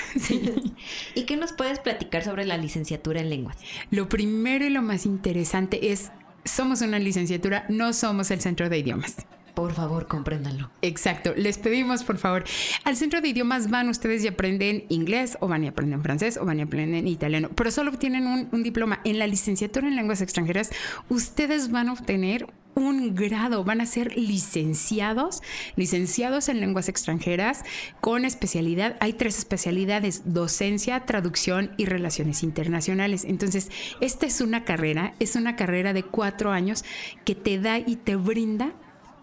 ¿Y 1.14 1.22
qué 1.22 1.37
nos 1.37 1.52
puedes 1.52 1.78
platicar 1.78 2.24
sobre 2.24 2.44
la 2.44 2.56
licenciatura 2.56 3.20
en 3.20 3.30
lenguas? 3.30 3.56
Lo 3.90 4.09
primero 4.09 4.66
y 4.66 4.70
lo 4.70 4.83
más 4.83 5.06
interesante 5.06 5.92
es, 5.92 6.11
somos 6.44 6.81
una 6.81 6.98
licenciatura, 6.98 7.64
no 7.68 7.92
somos 7.92 8.31
el 8.31 8.40
centro 8.40 8.68
de 8.68 8.79
idiomas. 8.79 9.16
Por 9.55 9.74
favor, 9.74 10.07
compréndanlo. 10.07 10.70
Exacto. 10.81 11.35
Les 11.37 11.59
pedimos, 11.59 12.05
por 12.05 12.18
favor, 12.18 12.44
al 12.85 12.96
centro 12.96 13.20
de 13.20 13.29
idiomas 13.29 13.68
van 13.68 13.88
ustedes 13.88 14.24
y 14.24 14.29
aprenden 14.29 14.85
inglés, 14.88 15.37
o 15.40 15.48
van 15.48 15.64
y 15.64 15.68
aprenden 15.68 16.03
francés, 16.03 16.38
o 16.38 16.44
van 16.44 16.61
y 16.61 16.62
aprenden 16.62 17.07
italiano, 17.07 17.50
pero 17.55 17.70
solo 17.70 17.90
obtienen 17.90 18.26
un, 18.26 18.48
un 18.53 18.62
diploma. 18.62 19.00
En 19.05 19.18
la 19.18 19.26
licenciatura 19.26 19.88
en 19.88 19.96
lenguas 19.96 20.20
extranjeras, 20.20 20.70
ustedes 21.09 21.70
van 21.70 21.88
a 21.88 21.92
obtener 21.92 22.46
un 22.74 23.14
grado, 23.14 23.64
van 23.64 23.80
a 23.80 23.87
ser 23.87 24.16
licenciados, 24.16 25.42
licenciados 25.76 26.48
en 26.48 26.61
lenguas 26.61 26.88
extranjeras 26.88 27.64
con 28.00 28.24
especialidad. 28.24 28.96
Hay 29.00 29.14
tres 29.14 29.38
especialidades, 29.38 30.22
docencia, 30.33 31.00
traducción 31.06 31.72
y 31.76 31.87
relaciones 31.87 32.42
internacionales. 32.42 33.24
Entonces, 33.24 33.70
esta 34.00 34.26
es 34.26 34.40
una 34.40 34.64
carrera, 34.64 35.14
es 35.18 35.37
una 35.37 35.56
carrera 35.56 35.92
de 35.92 36.02
cuatro 36.02 36.52
años 36.52 36.85
que 37.24 37.35
te 37.35 37.59
da 37.59 37.78
y 37.78 37.96
te 37.96 38.16
brinda 38.16 38.72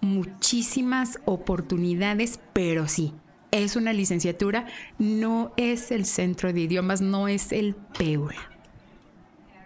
muchísimas 0.02 1.20
oportunidades, 1.26 2.40
pero 2.54 2.88
sí, 2.88 3.14
es 3.52 3.76
una 3.76 3.94
licenciatura, 3.94 4.68
no 5.00 5.54
es 5.58 5.92
el 5.92 6.06
centro 6.06 6.54
de 6.54 6.62
idiomas, 6.62 7.02
no 7.02 7.28
es 7.28 7.52
el 7.52 7.76
PEUR 7.98 8.57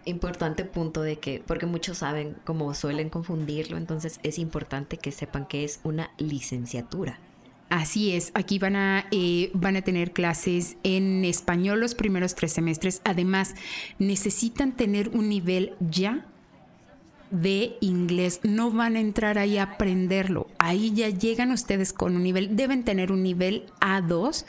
importante 0.05 0.65
punto 0.65 1.01
de 1.01 1.19
que, 1.19 1.43
porque 1.45 1.65
muchos 1.65 1.99
saben 1.99 2.35
cómo 2.43 2.73
suelen 2.73 3.09
confundirlo, 3.09 3.77
entonces 3.77 4.19
es 4.23 4.39
importante 4.39 4.97
que 4.97 5.11
sepan 5.11 5.45
que 5.45 5.63
es 5.63 5.79
una 5.83 6.11
licenciatura. 6.17 7.19
Así 7.69 8.13
es, 8.13 8.31
aquí 8.33 8.59
van 8.59 8.75
a, 8.75 9.05
eh, 9.11 9.49
van 9.53 9.77
a 9.77 9.81
tener 9.81 10.11
clases 10.11 10.75
en 10.83 11.23
español 11.23 11.79
los 11.79 11.95
primeros 11.95 12.35
tres 12.35 12.51
semestres. 12.51 13.01
Además, 13.05 13.55
necesitan 13.97 14.75
tener 14.75 15.09
un 15.09 15.29
nivel 15.29 15.73
ya 15.79 16.25
de 17.31 17.77
inglés. 17.79 18.41
No 18.43 18.71
van 18.71 18.97
a 18.97 18.99
entrar 18.99 19.37
ahí 19.37 19.57
a 19.57 19.63
aprenderlo. 19.63 20.47
Ahí 20.57 20.91
ya 20.93 21.07
llegan 21.07 21.51
ustedes 21.51 21.93
con 21.93 22.17
un 22.17 22.23
nivel, 22.23 22.57
deben 22.57 22.83
tener 22.83 23.09
un 23.09 23.23
nivel 23.23 23.67
A2 23.79 24.45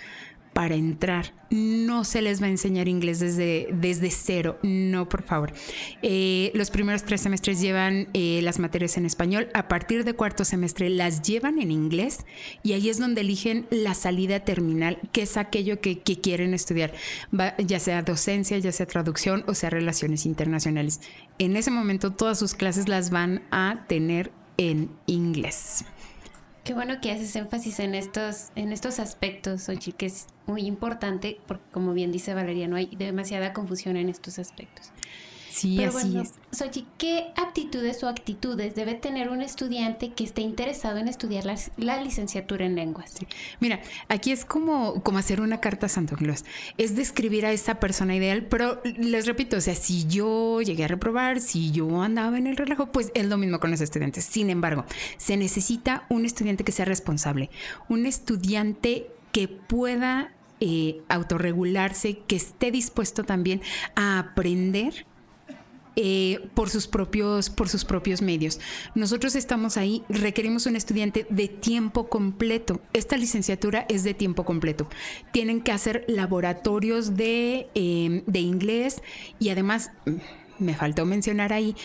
para 0.52 0.74
entrar. 0.74 1.32
No 1.50 2.04
se 2.04 2.22
les 2.22 2.40
va 2.40 2.46
a 2.46 2.50
enseñar 2.50 2.88
inglés 2.88 3.20
desde, 3.20 3.68
desde 3.72 4.10
cero, 4.10 4.58
no, 4.62 5.08
por 5.08 5.22
favor. 5.22 5.52
Eh, 6.00 6.50
los 6.54 6.70
primeros 6.70 7.04
tres 7.04 7.20
semestres 7.20 7.60
llevan 7.60 8.08
eh, 8.14 8.40
las 8.42 8.58
materias 8.58 8.96
en 8.96 9.04
español, 9.04 9.48
a 9.52 9.68
partir 9.68 10.04
de 10.04 10.14
cuarto 10.14 10.44
semestre 10.44 10.88
las 10.88 11.22
llevan 11.22 11.58
en 11.58 11.70
inglés 11.70 12.24
y 12.62 12.72
ahí 12.72 12.88
es 12.88 12.98
donde 12.98 13.20
eligen 13.20 13.66
la 13.70 13.94
salida 13.94 14.40
terminal, 14.40 14.98
que 15.12 15.22
es 15.22 15.36
aquello 15.36 15.80
que, 15.80 16.00
quieren 16.22 16.54
estudiar, 16.54 16.92
ya 17.58 17.80
sea 17.80 18.02
docencia, 18.02 18.58
ya 18.58 18.70
sea 18.70 18.86
traducción 18.86 19.44
o 19.46 19.54
sea 19.54 19.70
relaciones 19.70 20.26
internacionales. 20.26 21.00
En 21.38 21.56
ese 21.56 21.70
momento 21.70 22.12
todas 22.12 22.38
sus 22.38 22.54
clases 22.54 22.88
las 22.88 23.10
van 23.10 23.42
a 23.50 23.84
tener 23.88 24.30
en 24.56 24.90
inglés. 25.06 25.84
Qué 26.64 26.74
bueno 26.74 27.00
que 27.00 27.10
haces 27.10 27.34
énfasis 27.34 27.80
en 27.80 27.96
estos, 27.96 28.52
en 28.54 28.72
estos 28.72 29.00
aspectos, 29.00 29.68
Ochi, 29.68 29.90
que 29.90 30.06
es 30.06 30.28
muy 30.46 30.62
importante, 30.62 31.40
porque 31.48 31.64
como 31.72 31.92
bien 31.92 32.12
dice 32.12 32.34
Valeria, 32.34 32.68
no 32.68 32.76
hay 32.76 32.86
demasiada 32.86 33.52
confusión 33.52 33.96
en 33.96 34.08
estos 34.08 34.38
aspectos. 34.38 34.92
Sí, 35.52 35.84
así 35.84 36.18
es. 36.18 36.32
Sochi, 36.50 36.86
¿qué 36.96 37.26
aptitudes 37.36 38.02
o 38.02 38.08
actitudes 38.08 38.74
debe 38.74 38.94
tener 38.94 39.28
un 39.28 39.42
estudiante 39.42 40.12
que 40.12 40.24
esté 40.24 40.40
interesado 40.40 40.96
en 40.96 41.08
estudiar 41.08 41.44
la, 41.44 42.02
licenciatura 42.02 42.64
en 42.64 42.74
lenguas? 42.74 43.16
Mira, 43.60 43.82
aquí 44.08 44.32
es 44.32 44.46
como, 44.46 45.02
como 45.02 45.18
hacer 45.18 45.42
una 45.42 45.60
carta 45.60 45.86
a 45.86 45.88
Santo 45.90 46.16
Claus. 46.16 46.46
Es 46.78 46.96
describir 46.96 47.44
a 47.44 47.52
esa 47.52 47.80
persona 47.80 48.16
ideal, 48.16 48.46
pero 48.46 48.80
les 48.96 49.26
repito, 49.26 49.58
o 49.58 49.60
sea, 49.60 49.74
si 49.74 50.06
yo 50.06 50.62
llegué 50.62 50.84
a 50.84 50.88
reprobar, 50.88 51.38
si 51.38 51.70
yo 51.70 52.00
andaba 52.00 52.38
en 52.38 52.46
el 52.46 52.56
relajo, 52.56 52.86
pues 52.86 53.12
es 53.12 53.26
lo 53.26 53.36
mismo 53.36 53.60
con 53.60 53.70
los 53.70 53.82
estudiantes. 53.82 54.24
Sin 54.24 54.48
embargo, 54.48 54.86
se 55.18 55.36
necesita 55.36 56.06
un 56.08 56.24
estudiante 56.24 56.64
que 56.64 56.72
sea 56.72 56.86
responsable, 56.86 57.50
un 57.90 58.06
estudiante 58.06 59.10
que 59.32 59.48
pueda 59.48 60.32
eh, 60.60 61.02
autorregularse, 61.10 62.20
que 62.26 62.36
esté 62.36 62.70
dispuesto 62.70 63.24
también 63.24 63.60
a 63.96 64.18
aprender 64.18 65.04
eh, 65.96 66.48
por, 66.54 66.70
sus 66.70 66.86
propios, 66.86 67.50
por 67.50 67.68
sus 67.68 67.84
propios 67.84 68.22
medios. 68.22 68.60
Nosotros 68.94 69.34
estamos 69.34 69.76
ahí, 69.76 70.02
requerimos 70.08 70.66
un 70.66 70.76
estudiante 70.76 71.26
de 71.28 71.48
tiempo 71.48 72.08
completo. 72.08 72.80
Esta 72.92 73.16
licenciatura 73.16 73.86
es 73.88 74.04
de 74.04 74.14
tiempo 74.14 74.44
completo. 74.44 74.88
Tienen 75.32 75.60
que 75.60 75.72
hacer 75.72 76.04
laboratorios 76.08 77.16
de, 77.16 77.68
eh, 77.74 78.22
de 78.26 78.40
inglés 78.40 79.02
y 79.38 79.50
además 79.50 79.90
me 80.58 80.74
faltó 80.74 81.04
mencionar 81.04 81.52
ahí 81.52 81.76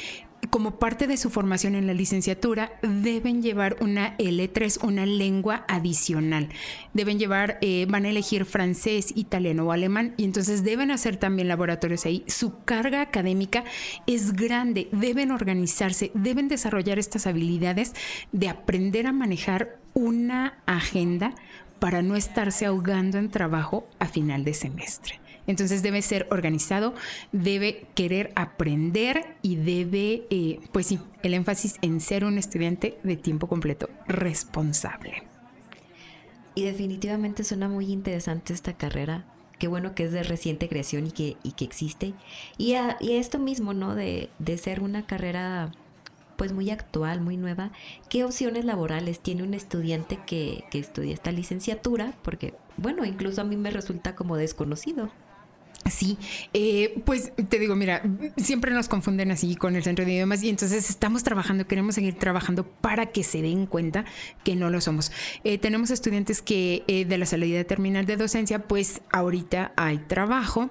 como 0.49 0.79
parte 0.79 1.07
de 1.07 1.17
su 1.17 1.29
formación 1.29 1.75
en 1.75 1.87
la 1.87 1.93
licenciatura, 1.93 2.71
deben 2.81 3.41
llevar 3.41 3.77
una 3.81 4.17
L3, 4.17 4.83
una 4.83 5.05
lengua 5.05 5.65
adicional. 5.67 6.49
Deben 6.93 7.19
llevar, 7.19 7.57
eh, 7.61 7.85
van 7.89 8.05
a 8.05 8.09
elegir 8.09 8.45
francés, 8.45 9.11
italiano 9.15 9.65
o 9.65 9.71
alemán 9.71 10.13
y 10.17 10.23
entonces 10.23 10.63
deben 10.63 10.91
hacer 10.91 11.17
también 11.17 11.47
laboratorios 11.47 12.05
ahí. 12.05 12.23
Su 12.27 12.63
carga 12.63 13.01
académica 13.01 13.63
es 14.05 14.33
grande, 14.33 14.89
deben 14.91 15.31
organizarse, 15.31 16.11
deben 16.13 16.47
desarrollar 16.47 16.99
estas 16.99 17.27
habilidades 17.27 17.93
de 18.31 18.49
aprender 18.49 19.07
a 19.07 19.13
manejar 19.13 19.79
una 19.93 20.59
agenda 20.65 21.33
para 21.79 22.01
no 22.01 22.15
estarse 22.15 22.65
ahogando 22.65 23.17
en 23.17 23.29
trabajo 23.29 23.87
a 23.99 24.07
final 24.07 24.43
de 24.43 24.53
semestre. 24.53 25.26
Entonces 25.47 25.81
debe 25.81 26.01
ser 26.01 26.27
organizado, 26.29 26.93
debe 27.31 27.87
querer 27.95 28.31
aprender 28.35 29.37
y 29.41 29.55
debe, 29.55 30.27
eh, 30.29 30.59
pues 30.71 30.87
sí, 30.87 30.99
el 31.23 31.33
énfasis 31.33 31.75
en 31.81 32.01
ser 32.01 32.25
un 32.25 32.37
estudiante 32.37 32.97
de 33.03 33.15
tiempo 33.15 33.47
completo 33.47 33.89
responsable. 34.07 35.23
Y 36.53 36.63
definitivamente 36.63 37.43
suena 37.43 37.69
muy 37.69 37.91
interesante 37.91 38.53
esta 38.53 38.73
carrera. 38.73 39.25
Qué 39.57 39.67
bueno 39.67 39.95
que 39.95 40.03
es 40.03 40.11
de 40.11 40.23
reciente 40.23 40.67
creación 40.67 41.07
y 41.07 41.11
que, 41.11 41.37
y 41.43 41.53
que 41.53 41.65
existe. 41.65 42.13
Y 42.57 42.73
a, 42.73 42.97
esto 42.99 43.39
mismo, 43.39 43.73
¿no? 43.73 43.95
De, 43.95 44.29
de 44.39 44.57
ser 44.57 44.81
una 44.81 45.05
carrera 45.05 45.71
pues 46.35 46.53
muy 46.53 46.69
actual, 46.69 47.21
muy 47.21 47.37
nueva. 47.37 47.71
¿Qué 48.09 48.23
opciones 48.23 48.65
laborales 48.65 49.19
tiene 49.19 49.43
un 49.43 49.53
estudiante 49.53 50.19
que, 50.25 50.65
que 50.69 50.79
estudia 50.79 51.13
esta 51.13 51.31
licenciatura? 51.31 52.13
Porque, 52.21 52.53
bueno, 52.75 53.05
incluso 53.05 53.41
a 53.41 53.43
mí 53.43 53.55
me 53.55 53.71
resulta 53.71 54.15
como 54.15 54.35
desconocido. 54.35 55.11
Sí, 55.89 56.17
eh, 56.53 57.01
pues 57.05 57.31
te 57.49 57.59
digo, 57.59 57.75
mira, 57.75 58.03
siempre 58.37 58.73
nos 58.73 58.89
confunden 58.89 59.31
así 59.31 59.55
con 59.55 59.75
el 59.75 59.83
centro 59.83 60.05
de 60.05 60.13
idiomas 60.13 60.43
y 60.43 60.49
entonces 60.49 60.89
estamos 60.89 61.23
trabajando, 61.23 61.65
queremos 61.65 61.95
seguir 61.95 62.15
trabajando 62.15 62.65
para 62.65 63.07
que 63.07 63.23
se 63.23 63.41
den 63.41 63.65
cuenta 63.65 64.05
que 64.43 64.55
no 64.55 64.69
lo 64.69 64.81
somos. 64.81 65.11
Eh, 65.43 65.57
tenemos 65.57 65.89
estudiantes 65.89 66.41
que 66.41 66.83
eh, 66.87 67.05
de 67.05 67.17
la 67.17 67.25
salida 67.25 67.63
terminal 67.63 68.05
de 68.05 68.17
docencia, 68.17 68.67
pues 68.67 69.01
ahorita 69.11 69.71
hay 69.75 69.99
trabajo, 69.99 70.69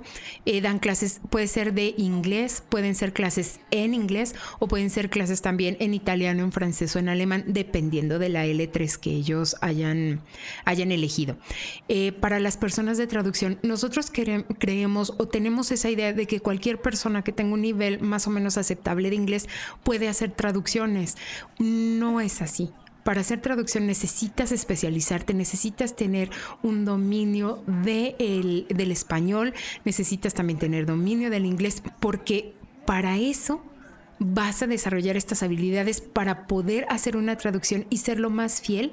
dan 0.63 0.79
clases, 0.79 1.21
puede 1.31 1.47
ser 1.47 1.73
de 1.73 1.95
inglés, 1.97 2.63
pueden 2.69 2.95
ser 2.95 3.13
clases 3.13 3.61
en 3.71 3.95
inglés 3.95 4.35
o 4.59 4.69
pueden 4.69 4.91
ser 4.91 5.11
clases 5.11 5.41
también 5.41 5.77
en 5.81 5.95
italiano, 5.95 6.43
en 6.43 6.53
francés 6.53 6.95
o 6.95 6.99
en 6.99 7.09
alemán, 7.09 7.45
dependiendo 7.47 8.19
de 8.19 8.29
la 8.29 8.47
L3 8.47 8.97
que 8.99 9.11
ellos 9.11 9.57
hayan, 9.61 10.21
hayan 10.65 10.93
elegido. 10.93 11.39
para 12.21 12.39
las 12.39 12.57
personas 12.57 12.99
de 12.99 13.07
traducción, 13.07 13.59
nosotros 13.63 14.11
creemos 14.11 15.06
o 15.19 15.29
tenemos 15.29 15.71
esa 15.73 15.91
idea 15.91 16.13
de 16.13 16.27
que 16.27 16.41
cualquier 16.41 16.81
persona 16.81 17.23
que 17.23 17.33
tenga 17.33 17.55
un 17.55 17.63
nivel 17.63 18.01
más 18.01 18.27
o 18.27 18.31
menos 18.31 18.57
aceptable 18.57 19.11
de 19.11 19.17
inglés 19.17 19.49
puede 19.83 20.09
hacer 20.09 20.31
traducciones. 20.33 21.17
No 21.59 22.21
es 22.21 22.43
así. 22.43 22.71
Para 23.05 23.21
hacer 23.21 23.41
traducción 23.41 23.87
necesitas 23.87 24.51
especializarte, 24.51 25.33
necesitas 25.33 25.95
tener 25.95 26.29
un 26.65 26.85
dominio 26.85 27.63
de 27.67 28.67
del 28.69 28.91
español, 28.91 29.55
necesitas 29.85 30.35
también 30.35 30.59
tener 30.59 30.87
dominio 30.87 31.31
del 31.31 31.47
inglés, 31.47 31.85
porque 32.01 32.55
para 32.85 33.17
eso 33.17 33.63
vas 34.19 34.63
a 34.63 34.67
desarrollar 34.67 35.17
estas 35.17 35.45
habilidades 35.45 36.01
para 36.01 36.49
poder 36.49 36.85
hacer 36.89 37.17
una 37.17 37.37
traducción 37.37 37.87
y 37.91 37.99
ser 37.99 38.19
lo 38.19 38.31
más 38.31 38.61
fiel 38.61 38.93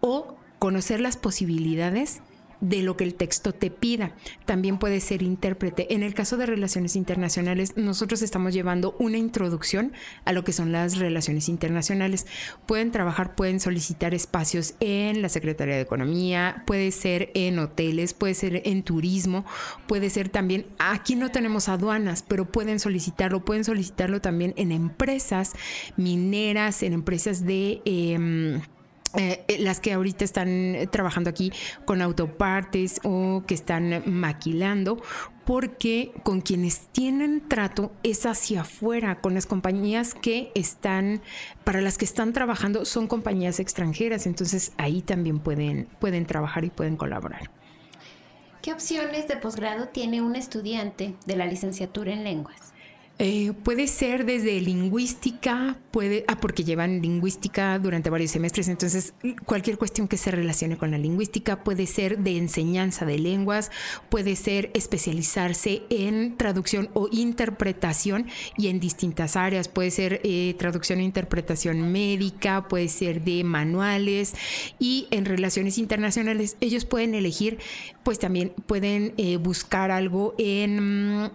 o 0.00 0.36
conocer 0.58 1.00
las 1.00 1.16
posibilidades 1.16 2.22
de 2.60 2.82
lo 2.82 2.96
que 2.96 3.04
el 3.04 3.14
texto 3.14 3.52
te 3.52 3.70
pida. 3.70 4.12
También 4.46 4.78
puede 4.78 5.00
ser 5.00 5.22
intérprete. 5.22 5.94
En 5.94 6.02
el 6.02 6.14
caso 6.14 6.36
de 6.36 6.46
relaciones 6.46 6.96
internacionales, 6.96 7.74
nosotros 7.76 8.22
estamos 8.22 8.52
llevando 8.52 8.96
una 8.98 9.18
introducción 9.18 9.92
a 10.24 10.32
lo 10.32 10.44
que 10.44 10.52
son 10.52 10.72
las 10.72 10.98
relaciones 10.98 11.48
internacionales. 11.48 12.26
Pueden 12.66 12.90
trabajar, 12.90 13.34
pueden 13.34 13.60
solicitar 13.60 14.14
espacios 14.14 14.74
en 14.80 15.22
la 15.22 15.28
Secretaría 15.28 15.76
de 15.76 15.82
Economía, 15.82 16.62
puede 16.66 16.90
ser 16.90 17.30
en 17.34 17.58
hoteles, 17.58 18.14
puede 18.14 18.34
ser 18.34 18.62
en 18.64 18.82
turismo, 18.82 19.44
puede 19.86 20.10
ser 20.10 20.28
también, 20.28 20.66
aquí 20.78 21.16
no 21.16 21.30
tenemos 21.30 21.68
aduanas, 21.68 22.24
pero 22.26 22.50
pueden 22.50 22.80
solicitarlo, 22.80 23.44
pueden 23.44 23.64
solicitarlo 23.64 24.20
también 24.20 24.54
en 24.56 24.72
empresas 24.72 25.52
mineras, 25.96 26.82
en 26.82 26.92
empresas 26.92 27.44
de... 27.44 27.80
Em, 27.84 28.60
eh, 29.14 29.44
las 29.60 29.80
que 29.80 29.92
ahorita 29.92 30.24
están 30.24 30.88
trabajando 30.90 31.30
aquí 31.30 31.52
con 31.84 32.02
autopartes 32.02 33.00
o 33.04 33.42
que 33.46 33.54
están 33.54 34.02
maquilando, 34.06 35.02
porque 35.44 36.12
con 36.24 36.42
quienes 36.42 36.88
tienen 36.88 37.48
trato 37.48 37.90
es 38.02 38.26
hacia 38.26 38.60
afuera, 38.60 39.20
con 39.20 39.32
las 39.32 39.46
compañías 39.46 40.14
que 40.14 40.52
están, 40.54 41.22
para 41.64 41.80
las 41.80 41.96
que 41.96 42.04
están 42.04 42.34
trabajando 42.34 42.84
son 42.84 43.06
compañías 43.06 43.58
extranjeras, 43.60 44.26
entonces 44.26 44.72
ahí 44.76 45.00
también 45.00 45.38
pueden, 45.38 45.88
pueden 46.00 46.26
trabajar 46.26 46.64
y 46.64 46.70
pueden 46.70 46.96
colaborar. 46.96 47.50
¿Qué 48.60 48.72
opciones 48.72 49.28
de 49.28 49.36
posgrado 49.36 49.88
tiene 49.88 50.20
un 50.20 50.36
estudiante 50.36 51.14
de 51.24 51.36
la 51.36 51.46
licenciatura 51.46 52.12
en 52.12 52.24
lenguas? 52.24 52.74
Eh, 53.20 53.52
puede 53.64 53.88
ser 53.88 54.24
desde 54.24 54.60
lingüística, 54.60 55.76
puede, 55.90 56.24
ah, 56.28 56.38
porque 56.40 56.62
llevan 56.62 57.02
lingüística 57.02 57.76
durante 57.80 58.10
varios 58.10 58.30
semestres, 58.30 58.68
entonces 58.68 59.12
cualquier 59.44 59.76
cuestión 59.76 60.06
que 60.06 60.16
se 60.16 60.30
relacione 60.30 60.76
con 60.76 60.92
la 60.92 60.98
lingüística 60.98 61.64
puede 61.64 61.86
ser 61.86 62.18
de 62.18 62.36
enseñanza 62.36 63.04
de 63.06 63.18
lenguas, 63.18 63.72
puede 64.08 64.36
ser 64.36 64.70
especializarse 64.72 65.82
en 65.90 66.36
traducción 66.36 66.90
o 66.94 67.08
interpretación 67.10 68.28
y 68.56 68.68
en 68.68 68.78
distintas 68.78 69.34
áreas, 69.34 69.66
puede 69.66 69.90
ser 69.90 70.20
eh, 70.22 70.54
traducción 70.56 71.00
e 71.00 71.02
interpretación 71.02 71.90
médica, 71.90 72.68
puede 72.68 72.86
ser 72.86 73.24
de 73.24 73.42
manuales 73.42 74.34
y 74.78 75.08
en 75.10 75.24
relaciones 75.24 75.78
internacionales. 75.78 76.56
Ellos 76.60 76.84
pueden 76.84 77.16
elegir, 77.16 77.58
pues 78.08 78.18
también 78.18 78.54
pueden 78.64 79.12
eh, 79.18 79.36
buscar 79.36 79.90
algo 79.90 80.34
en 80.38 81.24
mm, 81.24 81.30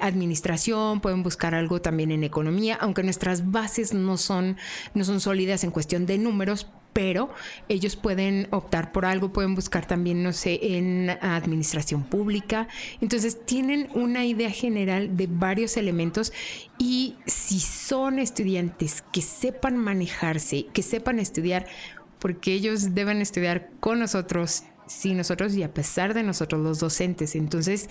administración, 0.00 1.02
pueden 1.02 1.22
buscar 1.22 1.54
algo 1.54 1.82
también 1.82 2.12
en 2.12 2.24
economía, 2.24 2.78
aunque 2.80 3.02
nuestras 3.02 3.50
bases 3.50 3.92
no 3.92 4.16
son, 4.16 4.56
no 4.94 5.04
son 5.04 5.20
sólidas 5.20 5.64
en 5.64 5.70
cuestión 5.70 6.06
de 6.06 6.16
números, 6.16 6.66
pero 6.94 7.28
ellos 7.68 7.94
pueden 7.94 8.48
optar 8.52 8.90
por 8.90 9.04
algo, 9.04 9.34
pueden 9.34 9.54
buscar 9.54 9.86
también, 9.86 10.22
no 10.22 10.32
sé, 10.32 10.78
en 10.78 11.10
administración 11.10 12.04
pública. 12.04 12.68
Entonces 13.02 13.44
tienen 13.44 13.90
una 13.92 14.24
idea 14.24 14.50
general 14.50 15.14
de 15.14 15.28
varios 15.30 15.76
elementos 15.76 16.32
y 16.78 17.16
si 17.26 17.60
son 17.60 18.18
estudiantes 18.18 19.04
que 19.12 19.20
sepan 19.20 19.76
manejarse, 19.76 20.68
que 20.72 20.82
sepan 20.82 21.18
estudiar, 21.18 21.66
porque 22.18 22.54
ellos 22.54 22.94
deben 22.94 23.20
estudiar 23.20 23.68
con 23.80 23.98
nosotros, 23.98 24.64
sin 24.88 25.16
nosotros 25.16 25.54
y 25.54 25.62
a 25.62 25.72
pesar 25.72 26.14
de 26.14 26.22
nosotros 26.22 26.60
los 26.60 26.80
docentes. 26.80 27.36
Entonces, 27.36 27.88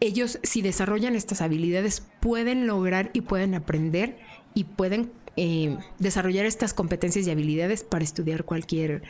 ellos 0.00 0.38
si 0.42 0.62
desarrollan 0.62 1.14
estas 1.14 1.42
habilidades 1.42 2.06
pueden 2.20 2.66
lograr 2.66 3.10
y 3.12 3.20
pueden 3.20 3.54
aprender 3.54 4.18
y 4.54 4.64
pueden 4.64 5.12
eh, 5.36 5.76
desarrollar 5.98 6.46
estas 6.46 6.74
competencias 6.74 7.26
y 7.26 7.30
habilidades 7.30 7.84
para 7.84 8.04
estudiar 8.04 8.44
cualquier, 8.44 9.02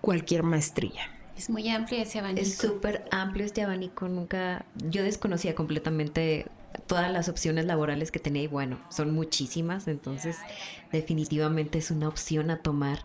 cualquier 0.00 0.42
maestría. 0.42 1.10
Es 1.36 1.50
muy 1.50 1.68
amplio 1.68 2.00
ese 2.00 2.18
abanico. 2.18 2.40
Es 2.40 2.56
súper 2.56 3.04
amplio 3.10 3.44
este 3.44 3.62
abanico. 3.62 4.08
Nunca, 4.08 4.64
yo 4.88 5.02
desconocía 5.02 5.54
completamente 5.54 6.46
todas 6.86 7.12
las 7.12 7.28
opciones 7.28 7.64
laborales 7.64 8.10
que 8.10 8.18
tenía 8.18 8.42
y 8.42 8.46
bueno, 8.46 8.78
son 8.90 9.14
muchísimas, 9.14 9.88
entonces 9.88 10.36
definitivamente 10.92 11.78
es 11.78 11.90
una 11.90 12.08
opción 12.08 12.50
a 12.50 12.58
tomar. 12.58 13.00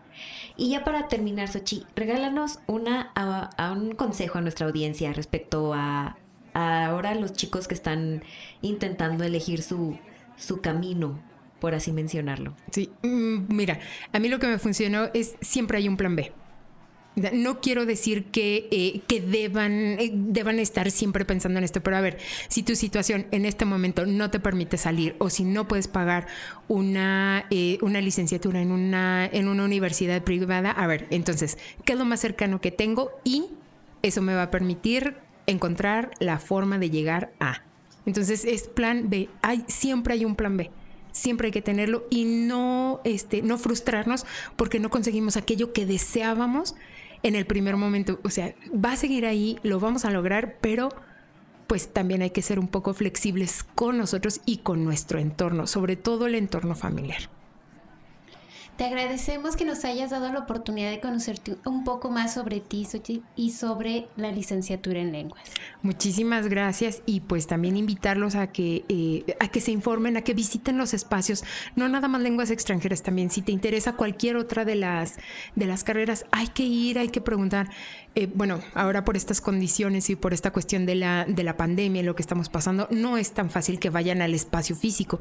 Y 0.56 0.70
ya 0.70 0.84
para 0.84 1.08
terminar, 1.08 1.48
Sochi, 1.48 1.84
regálanos 1.96 2.58
una, 2.66 3.12
a 3.14 3.72
un 3.72 3.92
consejo 3.92 4.38
a 4.38 4.40
nuestra 4.40 4.66
audiencia 4.66 5.12
respecto 5.12 5.72
a 5.74 6.16
ahora 6.54 7.14
los 7.14 7.32
chicos 7.32 7.68
que 7.68 7.74
están 7.74 8.22
intentando 8.60 9.24
elegir 9.24 9.62
su, 9.62 9.98
su 10.36 10.60
camino, 10.60 11.18
por 11.60 11.74
así 11.74 11.92
mencionarlo. 11.92 12.54
Sí, 12.70 12.90
mm, 13.02 13.54
mira, 13.54 13.80
a 14.12 14.18
mí 14.18 14.28
lo 14.28 14.38
que 14.38 14.46
me 14.46 14.58
funcionó 14.58 15.08
es 15.14 15.36
siempre 15.40 15.78
hay 15.78 15.88
un 15.88 15.96
plan 15.96 16.16
B. 16.16 16.32
No 17.14 17.60
quiero 17.60 17.84
decir 17.84 18.24
que, 18.26 18.68
eh, 18.70 19.02
que 19.06 19.20
deban, 19.20 19.72
eh, 19.72 20.10
deban 20.14 20.58
estar 20.58 20.90
siempre 20.90 21.26
pensando 21.26 21.58
en 21.58 21.64
esto, 21.64 21.82
pero 21.82 21.98
a 21.98 22.00
ver, 22.00 22.18
si 22.48 22.62
tu 22.62 22.74
situación 22.74 23.26
en 23.32 23.44
este 23.44 23.66
momento 23.66 24.06
no 24.06 24.30
te 24.30 24.40
permite 24.40 24.78
salir 24.78 25.14
o 25.18 25.28
si 25.28 25.44
no 25.44 25.68
puedes 25.68 25.88
pagar 25.88 26.26
una, 26.68 27.44
eh, 27.50 27.76
una 27.82 28.00
licenciatura 28.00 28.62
en 28.62 28.72
una, 28.72 29.26
en 29.26 29.48
una 29.48 29.64
universidad 29.64 30.22
privada, 30.22 30.70
a 30.70 30.86
ver, 30.86 31.06
entonces, 31.10 31.58
¿qué 31.84 31.92
es 31.92 31.98
lo 31.98 32.06
más 32.06 32.20
cercano 32.20 32.62
que 32.62 32.70
tengo? 32.70 33.10
Y 33.24 33.44
eso 34.00 34.22
me 34.22 34.34
va 34.34 34.44
a 34.44 34.50
permitir 34.50 35.16
encontrar 35.46 36.12
la 36.18 36.38
forma 36.38 36.78
de 36.78 36.88
llegar 36.88 37.32
a. 37.40 37.62
Entonces 38.06 38.44
es 38.44 38.68
plan 38.68 39.10
B. 39.10 39.28
Hay, 39.42 39.64
siempre 39.68 40.14
hay 40.14 40.24
un 40.24 40.34
plan 40.34 40.56
B. 40.56 40.70
Siempre 41.12 41.46
hay 41.46 41.52
que 41.52 41.62
tenerlo 41.62 42.06
y 42.08 42.24
no, 42.24 43.00
este, 43.04 43.42
no 43.42 43.58
frustrarnos 43.58 44.24
porque 44.56 44.80
no 44.80 44.88
conseguimos 44.88 45.36
aquello 45.36 45.74
que 45.74 45.84
deseábamos 45.84 46.74
en 47.22 47.34
el 47.34 47.46
primer 47.46 47.76
momento. 47.76 48.20
O 48.24 48.30
sea, 48.30 48.54
va 48.72 48.92
a 48.92 48.96
seguir 48.96 49.26
ahí, 49.26 49.58
lo 49.62 49.80
vamos 49.80 50.04
a 50.04 50.10
lograr, 50.10 50.56
pero 50.60 50.90
pues 51.66 51.92
también 51.92 52.22
hay 52.22 52.30
que 52.30 52.42
ser 52.42 52.58
un 52.58 52.68
poco 52.68 52.92
flexibles 52.94 53.64
con 53.74 53.98
nosotros 53.98 54.40
y 54.44 54.58
con 54.58 54.84
nuestro 54.84 55.18
entorno, 55.18 55.66
sobre 55.66 55.96
todo 55.96 56.26
el 56.26 56.34
entorno 56.34 56.74
familiar. 56.74 57.30
Te 58.82 58.88
agradecemos 58.88 59.54
que 59.54 59.64
nos 59.64 59.84
hayas 59.84 60.10
dado 60.10 60.32
la 60.32 60.40
oportunidad 60.40 60.90
de 60.90 60.98
conocerte 60.98 61.54
un 61.64 61.84
poco 61.84 62.10
más 62.10 62.34
sobre 62.34 62.58
ti 62.58 62.84
y 63.36 63.50
sobre 63.52 64.08
la 64.16 64.32
licenciatura 64.32 64.98
en 64.98 65.12
lenguas. 65.12 65.40
Muchísimas 65.82 66.48
gracias 66.48 67.00
y 67.06 67.20
pues 67.20 67.46
también 67.46 67.76
invitarlos 67.76 68.34
a 68.34 68.48
que, 68.48 68.84
eh, 68.88 69.36
a 69.38 69.46
que 69.46 69.60
se 69.60 69.70
informen, 69.70 70.16
a 70.16 70.22
que 70.22 70.34
visiten 70.34 70.78
los 70.78 70.94
espacios, 70.94 71.44
no 71.76 71.88
nada 71.88 72.08
más 72.08 72.22
lenguas 72.22 72.50
extranjeras 72.50 73.04
también, 73.04 73.30
si 73.30 73.40
te 73.40 73.52
interesa 73.52 73.92
cualquier 73.92 74.34
otra 74.34 74.64
de 74.64 74.74
las, 74.74 75.14
de 75.54 75.66
las 75.66 75.84
carreras, 75.84 76.26
hay 76.32 76.48
que 76.48 76.64
ir, 76.64 76.98
hay 76.98 77.10
que 77.10 77.20
preguntar. 77.20 77.70
Eh, 78.14 78.28
bueno, 78.34 78.60
ahora 78.74 79.04
por 79.04 79.16
estas 79.16 79.40
condiciones 79.40 80.10
y 80.10 80.16
por 80.16 80.34
esta 80.34 80.52
cuestión 80.52 80.86
de 80.86 80.96
la, 80.96 81.24
de 81.24 81.44
la 81.44 81.56
pandemia, 81.56 82.02
lo 82.02 82.14
que 82.14 82.22
estamos 82.22 82.48
pasando, 82.48 82.88
no 82.90 83.16
es 83.16 83.32
tan 83.32 83.48
fácil 83.48 83.78
que 83.78 83.90
vayan 83.90 84.22
al 84.22 84.34
espacio 84.34 84.74
físico, 84.76 85.20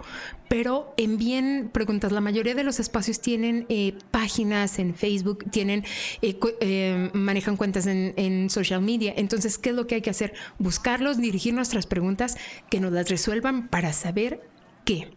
pero 0.49 0.93
envíen 0.97 1.69
preguntas. 1.71 2.11
La 2.11 2.21
mayoría 2.21 2.53
de 2.53 2.63
los 2.63 2.79
espacios 2.79 3.21
tienen 3.21 3.50
eh, 3.69 3.93
páginas 4.11 4.79
en 4.79 4.95
Facebook, 4.95 5.45
tienen, 5.51 5.83
eh, 6.21 7.09
manejan 7.13 7.57
cuentas 7.57 7.87
en, 7.87 8.13
en 8.17 8.49
social 8.49 8.81
media. 8.81 9.13
Entonces, 9.15 9.57
¿qué 9.57 9.69
es 9.69 9.75
lo 9.75 9.87
que 9.87 9.95
hay 9.95 10.01
que 10.01 10.09
hacer? 10.09 10.33
Buscarlos, 10.59 11.17
dirigir 11.17 11.53
nuestras 11.53 11.85
preguntas, 11.85 12.37
que 12.69 12.79
nos 12.79 12.91
las 12.91 13.09
resuelvan 13.09 13.67
para 13.67 13.93
saber 13.93 14.41
qué. 14.85 15.09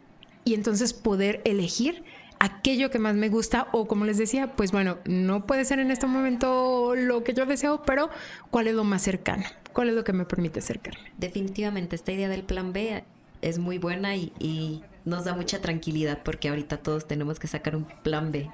Y 0.44 0.55
entonces 0.55 0.92
poder 0.92 1.40
elegir 1.44 2.05
aquello 2.38 2.90
que 2.90 2.99
más 2.99 3.14
me 3.14 3.29
gusta 3.29 3.68
o 3.73 3.87
como 3.87 4.05
les 4.05 4.18
decía, 4.18 4.55
pues 4.55 4.73
bueno, 4.73 4.99
no 5.07 5.47
puede 5.47 5.64
ser 5.64 5.79
en 5.79 5.90
este 5.90 6.07
momento 6.07 6.94
lo 6.94 7.25
que 7.25 7.33
yo 7.33 7.47
deseo, 7.47 7.83
pero 7.85 8.11
¿cuál 8.51 8.68
es 8.68 8.75
lo 8.75 8.85
más 8.85 9.03
cercano? 9.03 9.44
¿Cuál 9.73 9.88
es 9.88 9.94
lo 9.94 10.05
que 10.05 10.12
me 10.12 10.25
permite 10.25 10.61
acercarme? 10.61 11.12
Definitivamente, 11.18 11.97
esta 11.97 12.12
idea 12.12 12.29
del 12.29 12.42
plan 12.42 12.73
B 12.73 13.03
es 13.42 13.59
muy 13.59 13.79
buena 13.79 14.14
y, 14.16 14.83
nos 15.04 15.24
da 15.24 15.34
mucha 15.34 15.60
tranquilidad 15.60 16.22
porque 16.22 16.48
ahorita 16.48 16.78
todos 16.78 17.06
tenemos 17.06 17.38
que 17.38 17.46
sacar 17.46 17.76
un 17.76 17.84
plan 18.02 18.32
B. 18.32 18.50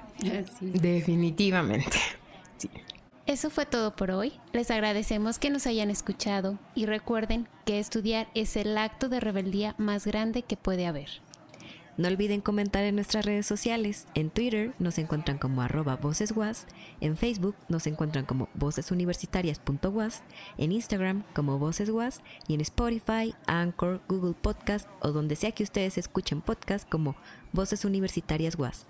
Definitivamente. 0.59 1.97
Eso 3.25 3.49
fue 3.49 3.65
todo 3.65 3.95
por 3.95 4.11
hoy. 4.11 4.33
Les 4.51 4.71
agradecemos 4.71 5.39
que 5.39 5.49
nos 5.49 5.67
hayan 5.67 5.89
escuchado 5.89 6.57
y 6.75 6.85
recuerden 6.85 7.47
que 7.65 7.79
estudiar 7.79 8.27
es 8.33 8.55
el 8.55 8.77
acto 8.77 9.09
de 9.09 9.19
rebeldía 9.19 9.75
más 9.77 10.05
grande 10.05 10.41
que 10.41 10.57
puede 10.57 10.87
haber. 10.87 11.09
No 11.97 12.07
olviden 12.07 12.41
comentar 12.41 12.83
en 12.83 12.95
nuestras 12.95 13.25
redes 13.25 13.45
sociales. 13.45 14.07
En 14.13 14.29
Twitter 14.29 14.73
nos 14.79 14.97
encuentran 14.97 15.37
como 15.37 15.61
arroba 15.61 15.97
voceswas, 15.97 16.65
en 17.01 17.17
Facebook 17.17 17.55
nos 17.69 17.85
encuentran 17.85 18.25
como 18.25 18.49
vocesuniversitarias.was, 18.53 20.23
en 20.57 20.71
Instagram 20.71 21.23
como 21.35 21.59
voceswas 21.59 22.21
y 22.47 22.53
en 22.53 22.61
Spotify, 22.61 23.35
Anchor, 23.45 24.01
Google 24.07 24.35
Podcast 24.39 24.87
o 25.01 25.11
donde 25.11 25.35
sea 25.35 25.51
que 25.51 25.63
ustedes 25.63 25.97
escuchen 25.97 26.41
podcast 26.41 26.89
como 26.89 27.15
Voces 27.51 27.85
Universitarias 27.85 28.57
Was. 28.57 28.87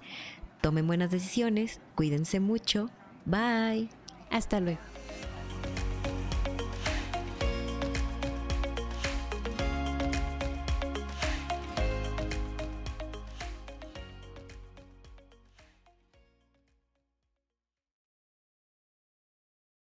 Tomen 0.61 0.85
buenas 0.85 1.09
decisiones, 1.09 1.79
cuídense 1.95 2.39
mucho. 2.39 2.89
Bye. 3.25 3.89
Hasta 4.29 4.59
luego. 4.59 5.00